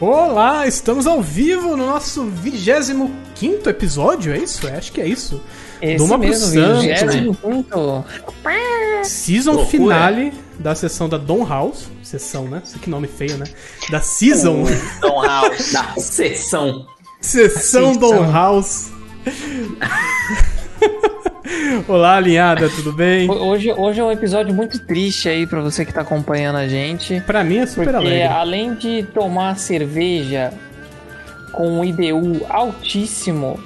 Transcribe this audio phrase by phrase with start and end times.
[0.00, 4.66] Olá, estamos ao vivo no nosso 25 episódio, é isso?
[4.66, 5.40] É, acho que é isso.
[5.80, 6.60] Esse Duma pro mesmo.
[6.60, 8.04] 25º.
[9.04, 9.70] Season Loucura.
[9.70, 11.88] finale da sessão da Don House.
[12.02, 12.62] Sessão, né?
[12.64, 13.44] Isso que nome feio, né?
[13.90, 14.64] Da Season.
[15.00, 15.72] Don House.
[15.72, 16.86] Na sessão.
[17.20, 18.90] Sessão Don House.
[21.88, 23.28] Olá, alinhada, tudo bem?
[23.30, 27.20] Hoje, hoje é um episódio muito triste aí pra você que tá acompanhando a gente.
[27.22, 28.22] Pra mim é super Porque alegre.
[28.24, 30.52] além de tomar cerveja
[31.52, 33.58] com um IBU altíssimo,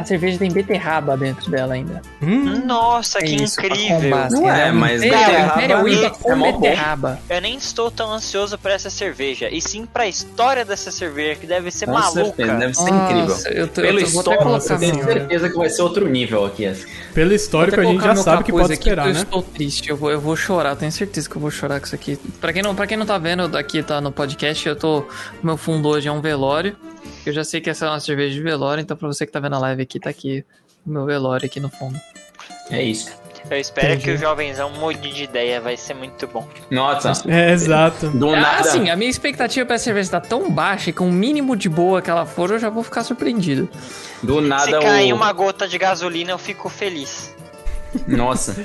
[0.00, 2.02] a cerveja tem beterraba dentro dela ainda.
[2.20, 4.00] Hum, Nossa, que É isso, pra incrível.
[4.00, 7.18] combar, Não assim, é, um mas beterraba é mó beterraba.
[7.30, 11.46] Eu nem estou tão ansioso por essa cerveja, e sim pra história dessa cerveja, que
[11.46, 12.24] deve ser Com maluca.
[12.24, 13.52] certeza, deve ser Nossa, incrível.
[13.62, 16.08] Eu, tô, Pelo eu tô, vou até histórico, eu tenho certeza que vai ser outro
[16.08, 16.64] nível aqui.
[16.64, 16.86] essa.
[17.12, 19.12] pelo histórico a gente já sabe que pode aqui, esperar, né?
[19.18, 21.86] Eu estou triste, eu vou, eu vou chorar, tenho certeza que eu vou chorar com
[21.86, 22.16] isso aqui.
[22.40, 25.04] Pra quem não, pra quem não tá vendo, aqui tá no podcast, eu tô.
[25.42, 26.76] Meu fundo hoje é um velório.
[27.26, 29.40] Eu já sei que essa é uma cerveja de velório, então pra você que tá
[29.40, 30.44] vendo a live aqui, tá aqui
[30.86, 31.98] o meu velório aqui no fundo.
[32.70, 33.12] É isso.
[33.50, 34.04] Eu espero Entendi.
[34.04, 36.48] que o jovenzão mude de ideia, vai ser muito bom.
[36.70, 38.08] Nossa, É, exato.
[38.08, 38.60] do Ah, nada.
[38.68, 41.68] assim, a minha expectativa pra essa cerveja tá tão baixa que com o mínimo de
[41.68, 43.68] boa que ela for, eu já vou ficar surpreendido.
[44.22, 45.16] Do Se nada cair o.
[45.16, 47.34] uma gota de gasolina, eu fico feliz.
[48.08, 48.56] Nossa.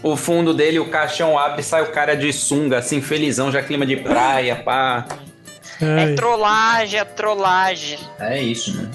[0.00, 3.60] O fundo dele, o caixão abre e sai o cara de sunga, assim, felizão, já
[3.62, 5.06] clima de praia, pá.
[5.80, 7.98] Ai, É trollagem, é trollagem.
[8.18, 8.88] É isso, né?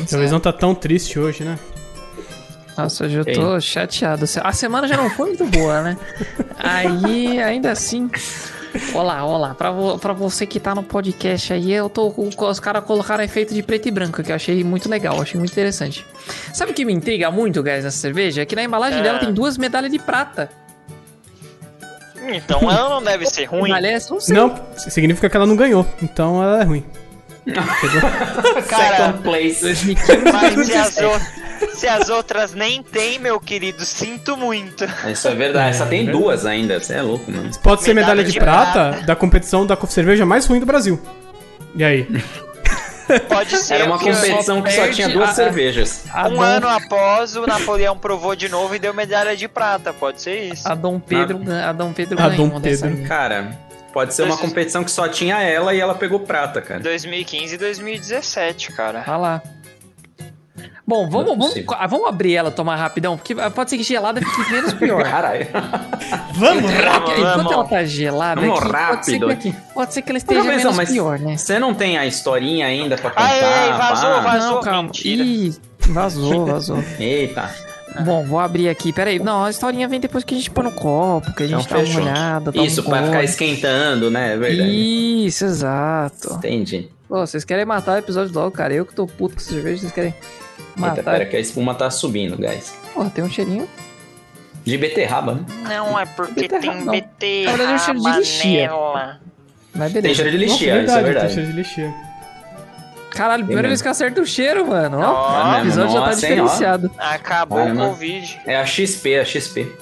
[0.00, 1.58] a televisão tá tão triste hoje, né?
[2.76, 4.24] Nossa, hoje eu tô chateado.
[4.44, 5.96] A semana já não foi muito boa, né?
[6.56, 8.08] Aí, ainda assim.
[8.94, 9.54] Olá, olá.
[9.54, 13.52] Pra, vo- pra você que tá no podcast aí, eu tô os caras colocaram efeito
[13.52, 16.06] de preto e branco, que eu achei muito legal, achei muito interessante.
[16.54, 18.42] Sabe o que me intriga muito, guys, nessa cerveja?
[18.42, 19.02] É que na embalagem É.
[19.02, 20.48] dela tem duas medalhas de prata.
[22.28, 23.72] Então ela não deve ser ruim.
[23.72, 24.36] Aliás, não sei.
[24.36, 26.84] Não, significa que ela não ganhou, então ela é ruim.
[28.68, 29.60] Cara, Second place.
[29.62, 34.84] 2015, mas se as, o- se as outras nem tem, meu querido, sinto muito.
[35.10, 35.70] Isso é verdade.
[35.70, 36.78] Essa tem É duas ainda.
[36.78, 37.50] Você é louco, mano.
[37.62, 39.06] Pode ser medalha Medalha de de prata prata.
[39.06, 41.00] da competição da cerveja mais ruim do Brasil.
[41.74, 42.06] E aí?
[43.28, 46.04] Pode ser Era uma que competição que só tinha duas a- cervejas.
[46.12, 49.92] a um Dom, ano após o Napoleão provou de novo e deu medalha de prata.
[49.92, 50.68] Pode ser isso.
[50.68, 53.04] a Dom Pedro, a Dom Pedro A ganhou Dom Pedro.
[53.06, 53.50] Cara,
[53.92, 56.80] pode ser uma competição que só tinha ela e ela pegou prata, cara.
[56.80, 59.00] 2015 e 2017, cara.
[59.06, 59.42] Vai lá.
[60.88, 61.76] Bom, vamos, é vamos, possível.
[61.78, 65.02] ah, vamos abrir ela, tomar rapidão, porque pode ser que gelada fique menos pior.
[65.04, 65.46] Caralho.
[66.34, 66.62] Vamos!
[66.62, 67.52] Vamos, Enquanto vamos.
[67.52, 69.54] ela tá gelada, Vamos aqui, pode, ser rápido que, aqui.
[69.74, 71.36] pode ser que ela esteja menos mas pior, né?
[71.36, 73.22] Você não tem a historinha ainda pra contar?
[73.22, 74.20] Ai, ai, vazou, pá?
[74.20, 74.54] vazou.
[74.54, 74.82] Não, calma.
[74.84, 75.22] mentira.
[75.22, 75.54] Ih,
[75.88, 76.84] vazou, vazou.
[76.98, 77.50] Eita.
[78.04, 78.90] Bom, vou abrir aqui.
[78.90, 79.18] Pera aí.
[79.18, 81.82] Não, a historinha vem depois que a gente põe no copo, que a gente Então,
[81.82, 82.52] dá uma olhada.
[82.52, 84.34] dá Isso, um pra ficar esquentando, né?
[84.34, 85.26] É verdade.
[85.26, 86.34] Isso, exato.
[86.34, 86.88] Entendi.
[87.08, 88.72] Pô, vocês querem matar o episódio logo, cara.
[88.72, 90.14] Eu que tô puto com cerveja, vocês querem
[90.78, 91.12] Eita, matar.
[91.12, 92.74] pera que a espuma tá subindo, guys.
[92.94, 93.68] Porra, tem um cheirinho.
[94.64, 95.44] De beterraba, né?
[95.62, 96.84] Não, é porque Beterraba, tem não.
[96.86, 98.62] Na verdade, é um beterraba cheiro de lixia.
[98.68, 99.20] nela.
[99.74, 100.22] Mas Tem beleza.
[100.22, 101.34] cheiro de Nossa, lixia, isso é tem verdade.
[101.34, 101.94] cheiro de lixia.
[103.10, 104.98] Caralho, primeira vez que eu acerto o cheiro, mano.
[105.00, 106.44] Ó, Ó, o episódio já tá Nossa, hein, ó.
[106.44, 106.90] diferenciado.
[106.98, 107.84] Acabou Caramba.
[107.86, 108.40] o Covid.
[108.46, 109.72] É a XP, a XP.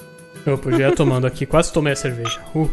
[0.45, 2.39] Opa, eu já ia tomando aqui, quase tomei a cerveja.
[2.55, 2.69] Uh,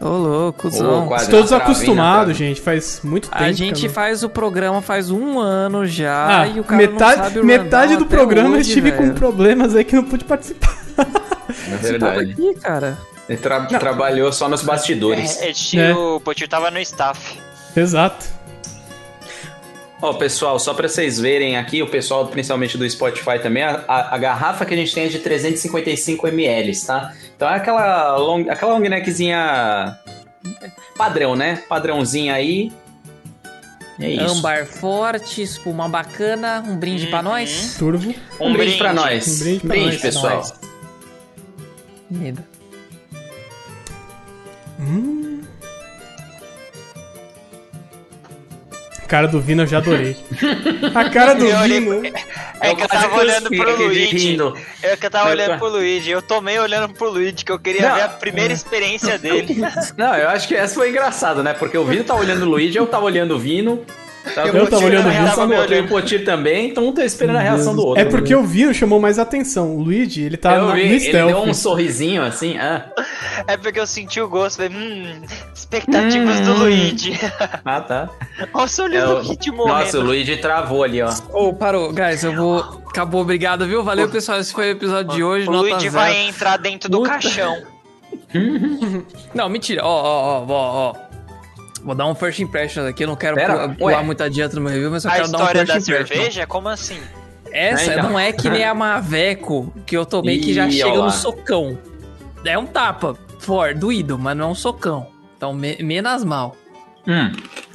[0.00, 0.68] Ô, louco.
[0.68, 2.60] Ô, quase na desacostumado, hein, gente.
[2.60, 3.42] Faz muito tempo.
[3.42, 6.64] A que gente eu não- faz o programa faz um ano já Ah, e o
[6.64, 9.14] cara metade, não sabe metade do programa eu hoje, estive com velho.
[9.14, 10.76] problemas aí que não pude participar.
[10.98, 12.32] É Você tava verdade.
[12.32, 12.98] aqui, cara.
[13.28, 15.40] Ele tra- trabalhou só nos bastidores.
[15.40, 17.38] É, estilo, o Potir tava no staff.
[17.74, 18.35] Exato.
[20.02, 24.14] Ó, pessoal, só pra vocês verem aqui, o pessoal principalmente do Spotify também, a, a-
[24.14, 27.14] a garrafa que a gente tem é de 355 ml, tá?
[27.34, 29.98] Então é aquela long, aquela long neckzinha
[30.96, 31.62] padrão, né?
[31.68, 32.70] Padrãozinha aí.
[33.98, 34.36] É isso.
[34.36, 37.24] Âmbar forte, espuma bacana, um brinde pra Uhum.
[37.24, 37.76] nós.
[37.78, 38.14] Turvo.
[38.38, 39.26] Um, brinde, pra nós.
[39.26, 39.96] Um brinde pra nós.
[40.02, 40.36] pessoal.
[40.36, 40.54] Nós.
[42.10, 42.44] Medo.
[44.78, 45.35] Hum.
[49.06, 50.16] Cara do Vino eu já adorei.
[50.94, 52.02] A cara do Eu olhei- Vino.
[52.60, 54.16] É que eu tava olhando pro Luigi.
[54.16, 54.56] rindo.
[54.82, 56.10] É que eu tava olhando pro Luigi.
[56.10, 57.94] Eu tomei olhando pro Luigi, que eu queria Não.
[57.96, 59.56] ver a primeira experiência dele.
[59.96, 61.52] Não, eu acho que essa foi engraçada, né?
[61.54, 63.84] Porque o Vino tá olhando o Luigi, eu tava olhando o Vino.
[64.34, 65.56] Tava Eu tava olhando o a Vino, reação tava do me.
[65.56, 65.88] E olhando.
[65.88, 68.02] Potir também, então um tá esperando a reação do outro.
[68.02, 69.76] É porque o Vino chamou mais atenção.
[69.76, 71.28] O Luigi, ele tá eu na, vi, no ele stealth.
[71.28, 72.86] deu um sorrisinho assim, ah,
[73.46, 74.56] É porque eu senti o gosto.
[74.56, 75.22] Falei, hum,
[75.54, 76.58] expectativas do Hum.
[76.58, 77.12] Luigi.
[77.64, 78.10] ah tá.
[78.52, 79.78] Nossa, olhando o- o Kit morrendo.
[79.78, 81.10] Nossa, o Luigi travou ali, ó.
[81.32, 81.92] Ô, parou.
[81.92, 82.58] Guys, eu vou...
[82.88, 83.84] Acabou, obrigado, viu?
[83.84, 84.38] Valeu, pessoal.
[84.40, 85.48] Esse foi o episódio de hoje.
[85.48, 87.10] o Luigi vai entrar dentro do Puta.
[87.10, 87.62] caixão.
[89.34, 89.82] Não, mentira.
[89.84, 91.05] Ó, ó, ó, ó, ó.
[91.86, 94.02] Vou dar um first impression aqui, eu não quero Pera, pular, ué.
[94.02, 96.14] muito adiante no meu review, mas eu A quero dar um história first da impression.
[96.16, 96.46] cerveja?
[96.46, 96.98] Como assim?
[97.52, 98.10] Essa É, então.
[98.10, 101.04] não é que nem a Maveco que eu tomei que já Ih, chega ó lá.
[101.06, 101.78] no socão.
[102.44, 105.06] É um tapa, for, doído, mas não é um socão.
[105.36, 106.56] Então, me- menos mal.
[107.06, 107.30] Hum.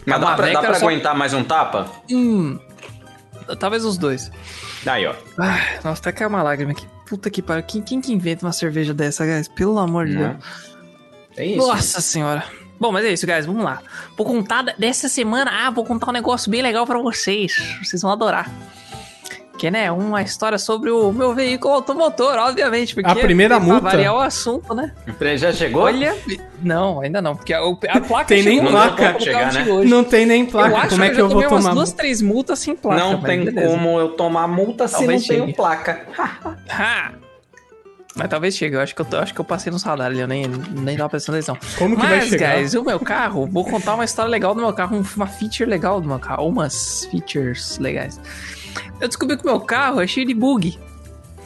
[0.06, 1.88] Mas dá pra, dá pra só- aguentar mais um tapa?
[2.12, 2.60] Hum.
[3.60, 4.30] Talvez os dois.
[4.86, 5.14] Aí, ó.
[5.38, 6.86] Ai, nossa, até caiu uma lágrima aqui.
[7.08, 7.64] Puta que pariu.
[7.64, 9.48] Quem, quem que inventa uma cerveja dessa, guys?
[9.48, 10.30] Pelo amor de Deus.
[10.32, 10.40] Né?
[11.38, 11.66] É isso.
[11.68, 12.44] Nossa senhora.
[12.82, 13.46] Bom, mas é isso, guys.
[13.46, 13.80] Vamos lá.
[14.18, 15.52] Vou contar dessa semana.
[15.54, 17.78] Ah, vou contar um negócio bem legal pra vocês.
[17.84, 18.50] Vocês vão adorar.
[19.56, 22.96] Que, né, uma história sobre o meu veículo automotor, obviamente.
[22.96, 23.82] Porque A primeira pra multa.
[23.82, 24.92] variar o assunto, né?
[25.38, 25.84] Já chegou?
[25.84, 26.18] Olha.
[26.64, 27.36] Não, ainda não.
[27.36, 29.12] Porque a, a placa Tem nem chegou, placa.
[29.12, 29.66] eu Chegar, né?
[29.86, 30.78] Não tem nem eu placa.
[30.78, 31.76] acho Como é que já eu vou tomei umas tomar?
[31.76, 33.00] duas, três multas sem placa.
[33.00, 33.68] não tem beleza.
[33.68, 36.08] como eu tomar multa se Talvez não tenho placa.
[38.16, 38.76] Mas talvez chegue.
[38.76, 40.20] Eu acho que eu, acho que eu passei no radar ali.
[40.20, 41.58] Eu nem, nem tava prestando atenção.
[41.78, 42.56] Como que vai Mas, chegar?
[42.58, 45.70] guys, o meu carro, vou contar uma história legal do meu carro, um- uma feature
[45.70, 48.20] legal do meu carro, umas features legais.
[49.00, 50.78] Eu descobri que o meu carro é cheio de bug.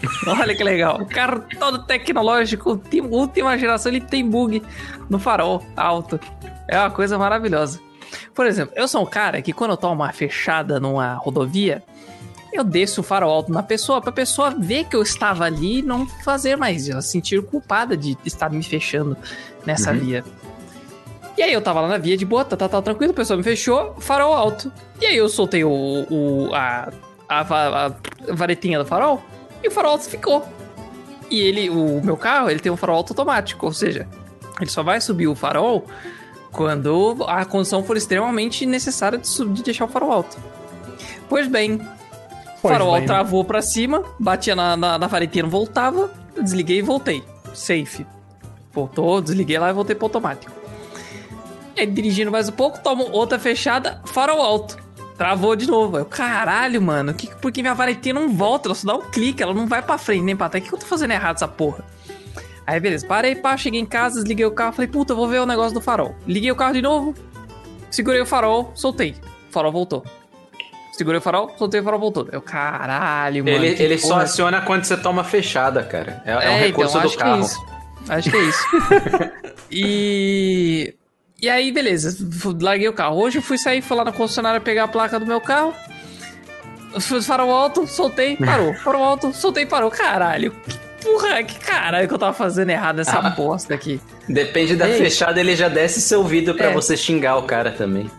[0.27, 1.01] Olha que legal.
[1.01, 4.61] O carro todo tecnológico, ultim- última geração, ele tem bug
[5.09, 6.19] no farol alto.
[6.67, 7.79] É uma coisa maravilhosa.
[8.33, 11.83] Por exemplo, eu sou um cara que quando eu tomo uma fechada numa rodovia,
[12.55, 15.81] eu desço o farol alto na pessoa pra pessoa ver que eu estava ali e
[15.81, 16.87] não fazer mais.
[16.89, 19.15] Ela se sentir culpada de estar me fechando
[19.65, 19.99] nessa Uhum.
[19.99, 20.23] via.
[21.37, 23.35] E aí eu tava lá na via de boa, tá, tá, tá tranquilo, a pessoa
[23.35, 24.71] me fechou, farol alto.
[25.01, 25.69] E aí eu soltei o,
[26.09, 26.91] o- a,
[27.27, 27.91] a, a
[28.33, 29.21] varetinha do farol
[29.61, 30.47] e o farol alto ficou.
[31.29, 34.07] E ele, o meu carro, ele tem um farol alto automático, ou seja,
[34.61, 35.85] ele só vai subir o farol
[36.51, 40.37] quando a condição for extremamente necessária de, sub- de deixar o farol alto.
[41.27, 41.81] Pois bem,
[42.65, 43.05] o Pois farol bem.
[43.05, 45.09] travou pra cima, batia na, na, na
[45.41, 47.23] não voltava, desliguei e voltei.
[47.53, 48.05] Safe.
[48.73, 50.51] Voltou, desliguei lá e voltei pro automático.
[51.77, 54.77] Aí, dirigindo mais um pouco, tomo outra fechada, farol alto.
[55.17, 55.97] Travou de novo.
[55.97, 58.67] Eu, caralho, mano, que, por que minha varetinha não volta?
[58.67, 60.61] Ela só dá um clique, ela não vai pra frente nem pra trás.
[60.61, 61.85] O que, que eu tô fazendo errado essa porra?
[62.67, 65.45] Aí, beleza, parei, pá, cheguei em casa, desliguei o carro, falei, puta, vou ver o
[65.45, 66.15] negócio do farol.
[66.25, 67.13] Liguei o carro de novo,
[67.91, 69.15] segurei o farol, soltei.
[69.49, 70.03] O farol voltou.
[70.95, 72.27] Segurei o farol, soltei o farol, voltou.
[72.31, 73.55] Eu, caralho, mano.
[73.57, 76.21] Ele, ele só aciona quando você toma fechada, cara.
[76.25, 77.33] É, é um recurso então, do acho carro.
[77.35, 77.65] Que é isso.
[78.07, 78.65] Acho que é isso.
[79.71, 80.93] e.
[81.41, 82.15] E aí, beleza.
[82.61, 83.17] Larguei o carro.
[83.21, 85.73] Hoje eu fui sair, fui lá na concessionária pegar a placa do meu carro.
[86.99, 88.73] Fui- Farol alto, soltei, parou.
[88.81, 89.91] Farol alto, soltei, parou.
[89.91, 90.51] Caralho.
[90.65, 93.29] Que porra, que caralho que eu tava fazendo errado nessa Ah.
[93.35, 93.99] bosta aqui.
[94.29, 94.97] Depende da Ei.
[94.97, 96.73] fechada, ele já desce seu vidro pra É.
[96.73, 98.09] você xingar o cara também.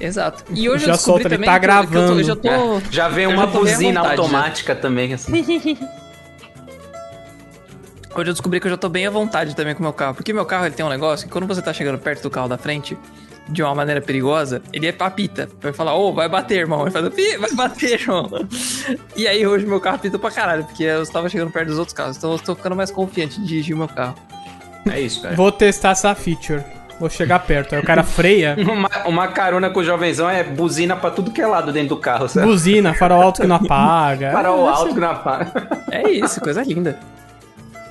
[0.00, 0.44] Exato.
[0.50, 2.20] E hoje Já eu descobri solta, ele também tá que eu- que eu, tô, gravando.
[2.20, 2.48] eu já tô.
[2.48, 2.82] É.
[2.90, 4.22] Já vem uma já tô bem à buzina vontade, já.
[4.22, 5.32] automática também, assim.
[8.14, 10.14] Hoje eu descobri que eu já tô bem à vontade também com o meu carro.
[10.14, 12.48] Porque meu carro ele tem um negócio que quando você tá chegando perto do carro
[12.48, 12.96] da frente,
[13.48, 15.48] de uma maneira perigosa, ele apita.
[15.60, 16.82] Vai falar, ô, vai bater, irmão.
[16.82, 18.30] Ele fala, "Ih, vai bater, irmão.
[19.14, 21.94] E aí hoje meu carro apita pra caralho, porque eu estava chegando perto dos outros
[21.94, 22.16] carros.
[22.16, 24.14] Então eu tô ficando mais confiante de dirigir o meu carro.
[24.90, 25.34] É isso, cara.
[25.34, 26.62] Vou testar essa feature.
[26.98, 27.74] Vou chegar perto.
[27.74, 31.40] Aí o cara freia, Uma, uma carona com o jovenzão é buzina pra tudo que
[31.40, 32.46] é lado dentro do carro, sabe?
[32.46, 34.32] buzina, farol alto que não apaga.
[34.36, 35.68] Farol É, alto que não apaga.
[35.90, 36.98] É isso, coisa linda.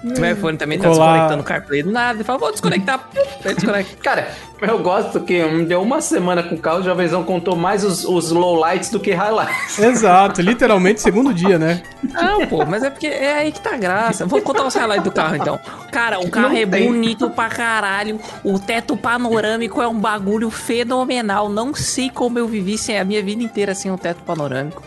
[0.05, 2.17] O meu iPhone também tá Colar- desconectando o CarPlay do nada.
[2.17, 3.09] Ele fala, vou desconectar.
[3.43, 3.95] Desconecta.
[4.03, 4.27] Cara,
[4.61, 8.31] eu gosto que deu uma semana com o carro, o jovenzão contou mais os, os
[8.31, 9.77] lowlights do que highlights.
[9.81, 11.81] Exato, literalmente segundo dia, né?
[12.03, 14.25] Não, pô, mas é porque é aí que tá a graça.
[14.25, 15.59] Vou contar os highlights do carro então.
[15.91, 16.87] Cara, o carro Não é tem.
[16.87, 18.19] bonito pra caralho.
[18.43, 21.49] O teto panorâmico é um bagulho fenomenal.
[21.49, 24.83] Não sei como eu vivi sem a minha vida inteira sem um teto panorâmico.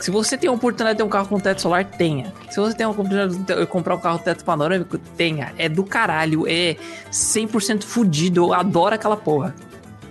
[0.00, 2.32] Se você tem a oportunidade de ter um carro com teto solar, tenha.
[2.50, 5.52] Se você tem a oportunidade de comprar um carro com teto panorâmico, tenha.
[5.58, 6.46] É do caralho.
[6.48, 6.76] É
[7.12, 8.46] 100% fudido.
[8.46, 9.54] Eu adoro aquela porra.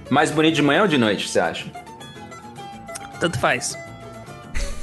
[0.10, 1.72] Mais bonito de manhã ou de noite, você acha?
[3.20, 3.78] Tanto faz.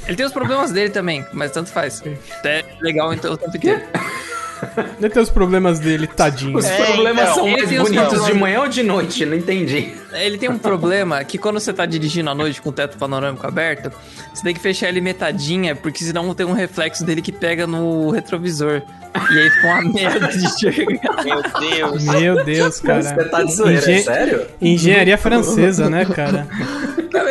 [0.05, 2.01] Ele tem os problemas dele também, mas tanto faz.
[2.45, 3.69] É legal então, o tanto que.
[4.99, 6.57] Ele tem os problemas dele, tadinho.
[6.57, 9.25] Os É, problemas então, são mais os bonitos de manhã ou de noite?
[9.25, 9.93] Não entendi.
[10.13, 13.45] Ele tem um problema que quando você tá dirigindo à noite com o teto panorâmico
[13.45, 13.91] aberto,
[14.33, 18.09] você tem que fechar ele metadinha, porque senão tem um reflexo dele que pega no
[18.11, 18.81] retrovisor.
[19.31, 21.23] E aí fica uma merda de enxergar.
[21.23, 22.03] Meu Deus.
[22.03, 23.01] Meu Deus, cara.
[23.01, 24.45] Você tá de zoeira, Engen- sério?
[24.61, 26.47] Engenharia francesa, né, cara?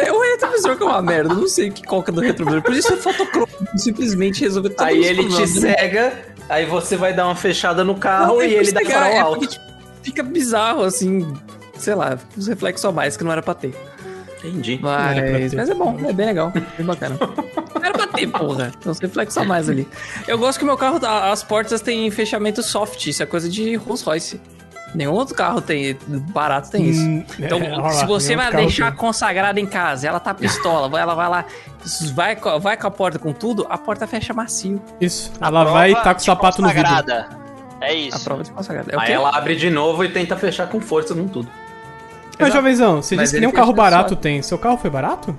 [0.05, 2.21] É o retrovisor que é uma merda, eu não sei que qual que é do
[2.21, 2.61] retrovisor.
[2.63, 6.13] Por isso é fotocrômico, simplesmente resolver todos Aí ele te cega,
[6.49, 9.39] aí você vai dar uma fechada no carro e ele dá Pegar, farol é alto.
[9.41, 9.65] porque, tipo,
[10.03, 11.27] fica bizarro, assim,
[11.77, 13.75] sei lá, uns reflexos a mais que não era pra ter.
[14.39, 14.79] Entendi.
[14.81, 17.17] Mas, mas é bom, é bem legal, bem bacana.
[17.21, 18.73] Não Era pra ter, porra.
[18.81, 19.89] Tem uns reflexos a mais ali.
[20.27, 23.75] Eu gosto que o meu carro, as portas têm fechamento soft, isso é coisa de
[23.77, 24.41] Rolls Royce.
[24.95, 25.97] Nenhum outro carro tem
[26.33, 27.03] barato tem isso.
[27.03, 28.99] Hum, Então, é, se você nenhum vai deixar tem.
[28.99, 31.45] consagrada em casa, ela tá pistola, ela vai lá,
[32.15, 34.81] vai, vai com a porta com tudo, a porta fecha macio.
[35.01, 35.33] Isso.
[35.41, 36.83] A Ela vai prova estar com o sapato no vidro.
[36.85, 37.29] consagrada.
[37.81, 38.25] É A isso.
[38.25, 38.91] prova de consagrada.
[38.93, 41.49] É o Aí ela abre de novo e tenta fechar com força com tudo.
[42.39, 44.21] Mas, jovenzão, você Mas disse que ele nem um carro barato só.
[44.21, 44.41] tem.
[44.43, 45.37] Seu carro foi barato?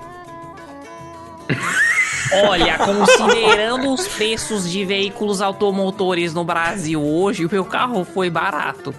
[2.49, 8.93] Olha, considerando os preços de veículos automotores no Brasil hoje, o meu carro foi barato.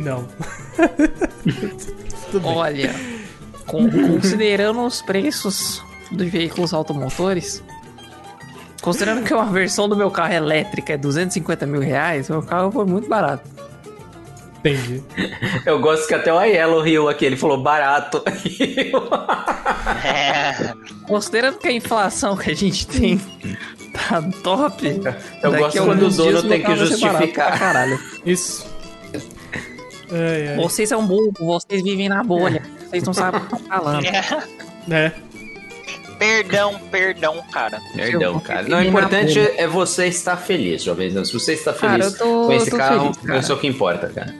[0.00, 0.26] Não.
[2.44, 2.94] Olha,
[3.66, 7.62] con- considerando os preços dos veículos automotores,
[8.80, 12.84] considerando que uma versão do meu carro elétrica é 250 mil reais, meu carro foi
[12.86, 13.48] muito barato.
[14.60, 15.02] Entendi.
[15.64, 18.22] Eu gosto que até o Aiello riu aqui, ele falou barato.
[20.04, 20.74] É.
[21.06, 23.18] Considerando que a inflação que a gente tem
[23.92, 24.86] tá top.
[25.42, 27.58] Eu gosto quando o dono tem que justificar.
[27.58, 27.98] caralho.
[28.24, 28.69] Isso.
[30.12, 30.56] Ai, ai.
[30.56, 32.62] Vocês são burros, vocês vivem na bolha.
[32.88, 34.04] Vocês não sabem o que estão falando.
[34.90, 35.12] É.
[36.18, 37.80] Perdão, perdão, cara.
[37.94, 38.68] Perdão, cara.
[38.68, 41.10] Não, o importante é você estar feliz, jovem.
[41.24, 43.46] Se você está Cara, feliz eu tô- com esse carro, feliz, cara.
[43.48, 44.34] é o que importa, cara.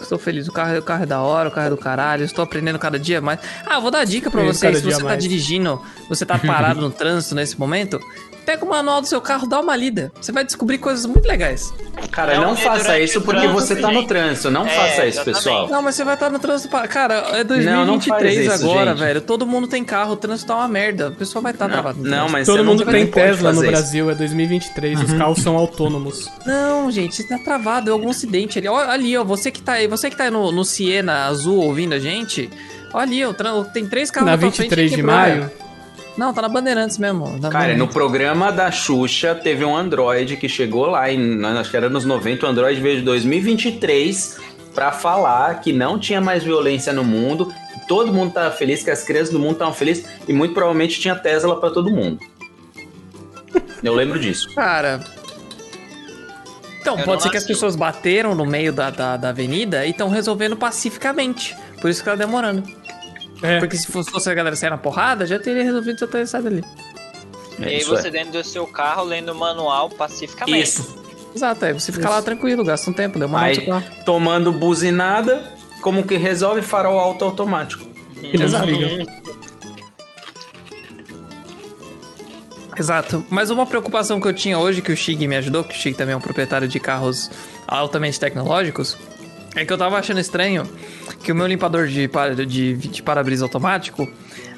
[0.00, 2.42] Estou feliz, o carro, o carro é da hora, o carro é do caralho, estou
[2.42, 3.38] aprendendo cada dia mais.
[3.66, 5.22] Ah, vou dar dica pra Aprendendo vocês, se você tá mais.
[5.22, 8.00] dirigindo, você tá parado no trânsito nesse momento,
[8.44, 10.12] pega o manual do seu carro, dá uma lida.
[10.20, 11.72] Você vai descobrir coisas muito legais.
[12.10, 14.08] Cara, Não não, é faça durante isso porque trânsito, você tá no gente.
[14.08, 14.50] trânsito.
[14.50, 15.68] Não É, faça isso, pessoal.
[15.68, 16.70] Não, mas você vai estar no trânsito.
[16.70, 16.88] Para...
[16.88, 18.98] Cara, é Não, não faz 2023 isso, agora, gente.
[19.00, 19.20] velho.
[19.20, 21.08] Todo mundo tem carro, o trânsito tá uma merda.
[21.08, 21.98] O pessoal vai estar travado.
[22.02, 23.80] no Não, mas Todo mundo não, tem não Tesla no fazer isso.
[23.82, 26.28] Brasil, é 2023, os carros são autônomos.
[26.46, 28.68] Não, gente, você tá travado, é algum acidente ali.
[28.68, 31.58] Olha ali, ó, você que tá aí, você que tá aí no, no Siena azul
[31.58, 32.48] ouvindo a gente,
[32.92, 33.32] olha ali, ó,
[33.64, 35.50] tem três carros Na frente 23 que de maio.
[36.20, 37.38] Não, tá na Bandeirantes mesmo.
[37.38, 41.76] na Cara, no programa da Xuxa teve um Android que chegou lá em, acho que
[41.78, 44.38] era nos 90, o Android veio de 2023
[44.74, 48.90] pra falar que não tinha mais violência no mundo, que todo mundo tava feliz, que
[48.90, 52.20] as crianças do mundo estavam felizes e muito provavelmente tinha Tesla pra todo mundo.
[53.82, 54.54] Eu lembro disso.
[54.54, 55.00] Cara.
[56.82, 59.90] Então, Eu pode ser que as pessoas bateram no meio da, da, da avenida e
[59.90, 61.56] estão resolvendo pacificamente.
[61.80, 62.62] Por isso que tá demorando.
[63.42, 66.26] É, Porque se fosse fosse a galera sair na porrada, já teria resolvido já ter
[66.26, 66.64] saído ali.
[67.60, 68.10] É e aí isso você é.
[68.10, 70.62] dentro do seu carro lendo o manual pacificamente.
[70.62, 71.00] Isso.
[71.34, 73.66] Exato, aí você fica lá tranquilo, gasta um tempo, deu uma Aí,
[74.04, 75.44] tomando buzinada,
[75.80, 77.86] como que resolve farol alto automático.
[78.20, 78.66] não Exato.
[82.76, 83.24] Exato.
[83.28, 85.94] Mas uma preocupação que eu tinha hoje, que o Shig me ajudou, que o Shig
[85.94, 87.30] também é um proprietário de carros
[87.66, 88.96] altamente tecnológicos,
[89.56, 90.64] é que eu tava achando estranho
[91.22, 94.08] que o meu limpador de, para- de, de para-brisa automático,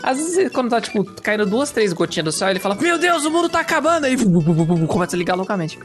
[0.03, 3.25] às vezes quando tá, tipo, caindo duas, três gotinhas do céu, ele fala, meu Deus,
[3.25, 4.05] o mundo tá acabando!
[4.07, 4.17] Aí
[4.87, 5.79] começa a ligar loucamente.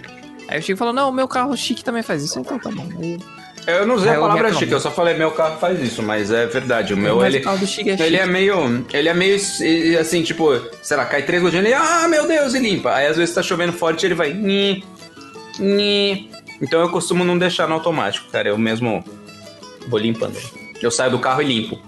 [0.49, 2.87] Aí o Chico falou, não, meu carro chique também faz isso, então tá bom.
[3.01, 3.17] Aí,
[3.67, 6.31] Eu não usei a eu palavra chique, eu só falei meu carro faz isso, mas
[6.31, 6.93] é verdade.
[6.93, 8.03] O meu, mas ele, o Chique é chique.
[8.03, 8.85] ele é meio.
[8.93, 12.53] Ele é meio e- assim, tipo, sei lá, cai três gotinhas ele, ah, meu Deus,
[12.53, 12.93] e limpa.
[12.93, 14.31] Aí às vezes tá chovendo forte ele vai.
[14.33, 14.85] Nhi,
[15.59, 16.29] nhi.
[16.61, 18.49] Então eu costumo não deixar no automático, cara.
[18.49, 19.03] Eu mesmo
[19.87, 20.37] vou limpando.
[20.81, 21.79] Eu saio do carro e limpo.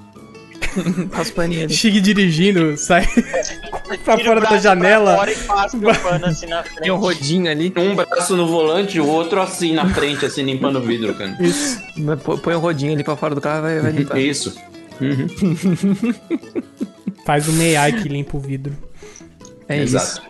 [1.35, 1.73] Paninho ali.
[1.73, 3.07] Chig dirigindo, sai
[4.05, 5.15] pra fora da janela.
[5.15, 6.81] fora e passa o pano assim na frente.
[6.81, 7.73] Tem um rodinho ali.
[7.75, 11.35] Um braço no volante, o outro assim na frente, assim, limpando o vidro, cara.
[11.39, 11.79] Isso.
[12.43, 14.17] Põe- o rodinho ali pra fora do carro e vai, vai limpar.
[14.21, 14.55] Isso.
[17.25, 18.75] Faz o MEI que limpa o vidro.
[19.67, 20.21] É isso.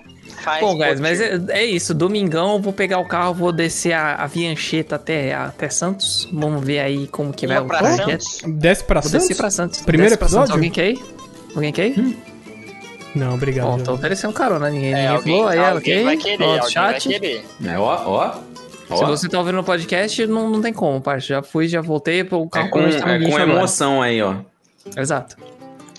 [0.42, 1.94] Faz Bom, guys, mas é, é isso.
[1.94, 6.28] Domingão eu vou pegar o carro, vou descer a, a Viancheta até, até Santos.
[6.32, 7.84] Vamos ver aí como que vai o pra.
[7.96, 8.42] Santos.
[8.48, 9.28] Desce pra Vou Santos?
[9.28, 9.82] descer pra Santos.
[9.82, 10.48] Primeiro Desce pra episódio?
[10.48, 10.56] Santos.
[10.56, 11.16] Alguém quer ir?
[11.56, 12.18] Alguém quer ir?
[13.16, 13.66] Não, obrigado.
[13.68, 14.70] Bom, tô oferecendo carona.
[14.70, 15.50] Ninguém, É, ninguém alguém, falou.
[15.50, 16.18] Aí alguém quer vai ir?
[16.18, 17.44] querer, Ó, alguém chat.
[17.66, 18.96] É, ó, ó.
[18.96, 21.28] Se você tá ouvindo no podcast, não, não tem como, parça.
[21.28, 22.22] Já fui, já voltei.
[22.22, 23.44] O É carro com, tá no é com agora.
[23.44, 24.36] emoção aí, ó.
[24.98, 25.36] Exato.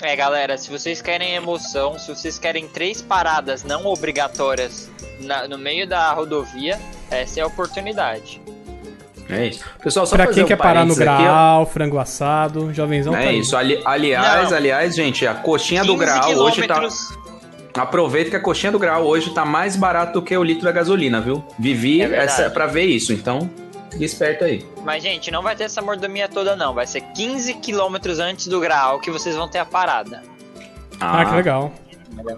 [0.03, 4.89] É, galera, se vocês querem emoção, se vocês querem três paradas não obrigatórias
[5.21, 6.79] na- no meio da rodovia,
[7.11, 8.41] essa é a oportunidade.
[9.29, 9.63] É isso.
[9.83, 11.29] Pessoal, só Pra fazer quem um quer parar no parênteses
[11.63, 13.39] aqui, frango assado, jovenzão tá É aí.
[13.41, 13.57] isso.
[13.57, 14.57] Ali- aliás, Não.
[14.57, 16.75] aliás, gente, a coxinha do 15 grau hoje tá.
[16.75, 17.19] quilômetros.
[17.77, 20.73] Aproveita que a coxinha do grau hoje tá mais barato do que o litro da
[20.73, 21.45] gasolina, viu?
[21.57, 23.49] Vivi É essa pra ver isso, então
[23.91, 24.65] fique esperto aí.
[24.85, 26.73] Mas, gente, não vai ter essa mordomia toda, não.
[26.75, 30.23] Vai ser 15 quilômetros antes do grau que vocês vão ter a parada.
[31.01, 31.73] Ah, que legal.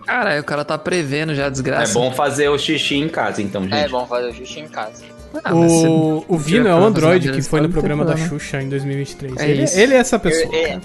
[0.07, 1.95] Caralho, o cara tá prevendo já a É desgraça.
[1.95, 3.75] bom fazer o xixi em casa, então, gente.
[3.75, 5.05] É bom fazer o xixi em casa.
[5.43, 8.17] Ah, o, o Vino é o Android que foi no programa da.
[8.17, 9.37] Xuxa em 2023.
[9.39, 9.81] É ele, isso.
[9.81, 10.55] ele é essa pessoa.
[10.55, 10.81] Eu, é, cara.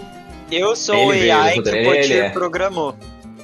[0.52, 2.30] eu sou Ele o veio, AI que o Potir é.
[2.30, 2.96] programou.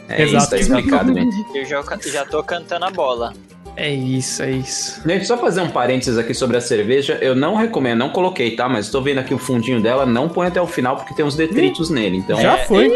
[0.07, 0.37] É Exato.
[0.37, 1.35] isso, tá explicado, gente.
[1.57, 3.33] Eu já, já tô cantando a bola.
[3.75, 5.01] É isso, é isso.
[5.05, 7.17] Gente, só fazer um parênteses aqui sobre a cerveja.
[7.21, 8.69] Eu não recomendo, não coloquei, tá?
[8.69, 10.05] Mas tô vendo aqui o fundinho dela.
[10.05, 12.17] Não põe até o final porque tem uns detritos nele.
[12.17, 12.39] Então.
[12.39, 12.87] Já foi.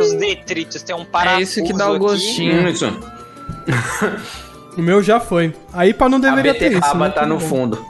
[0.00, 2.62] Os, os detritos tem um parafuso É isso que dá o gostinho.
[2.62, 2.86] Hum, isso.
[4.76, 5.54] O meu já foi.
[5.72, 6.74] Aí pra não A deveria ter isso.
[6.80, 7.14] beterraba né?
[7.14, 7.48] tá no bem.
[7.48, 7.86] fundo.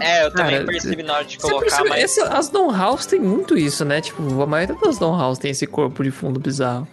[0.00, 2.04] É, eu também Cara, percebi na hora de colocar, percebe, mas.
[2.04, 4.00] esse- as Don House tem muito isso, né?
[4.00, 6.86] Tipo, a maioria das Don House tem esse corpo de fundo bizarro.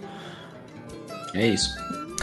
[1.34, 1.70] É isso.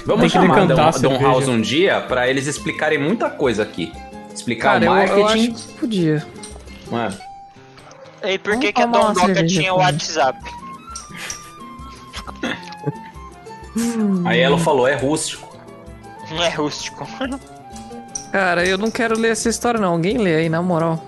[0.07, 1.23] Tem Vamos que chamar Dom cerveja.
[1.23, 3.91] House um dia pra eles explicarem muita coisa aqui.
[4.35, 5.53] Explicar Cara, o eu, eu acho marketing.
[5.55, 6.27] que podia.
[8.23, 8.33] É.
[8.35, 10.39] E por que, que a Dondoca cerveja tinha o WhatsApp?
[14.25, 15.57] Aí ela falou, é rústico.
[16.31, 17.07] Não é rústico.
[18.33, 19.93] Cara, eu não quero ler essa história, não.
[19.93, 21.05] Alguém lê aí, na moral.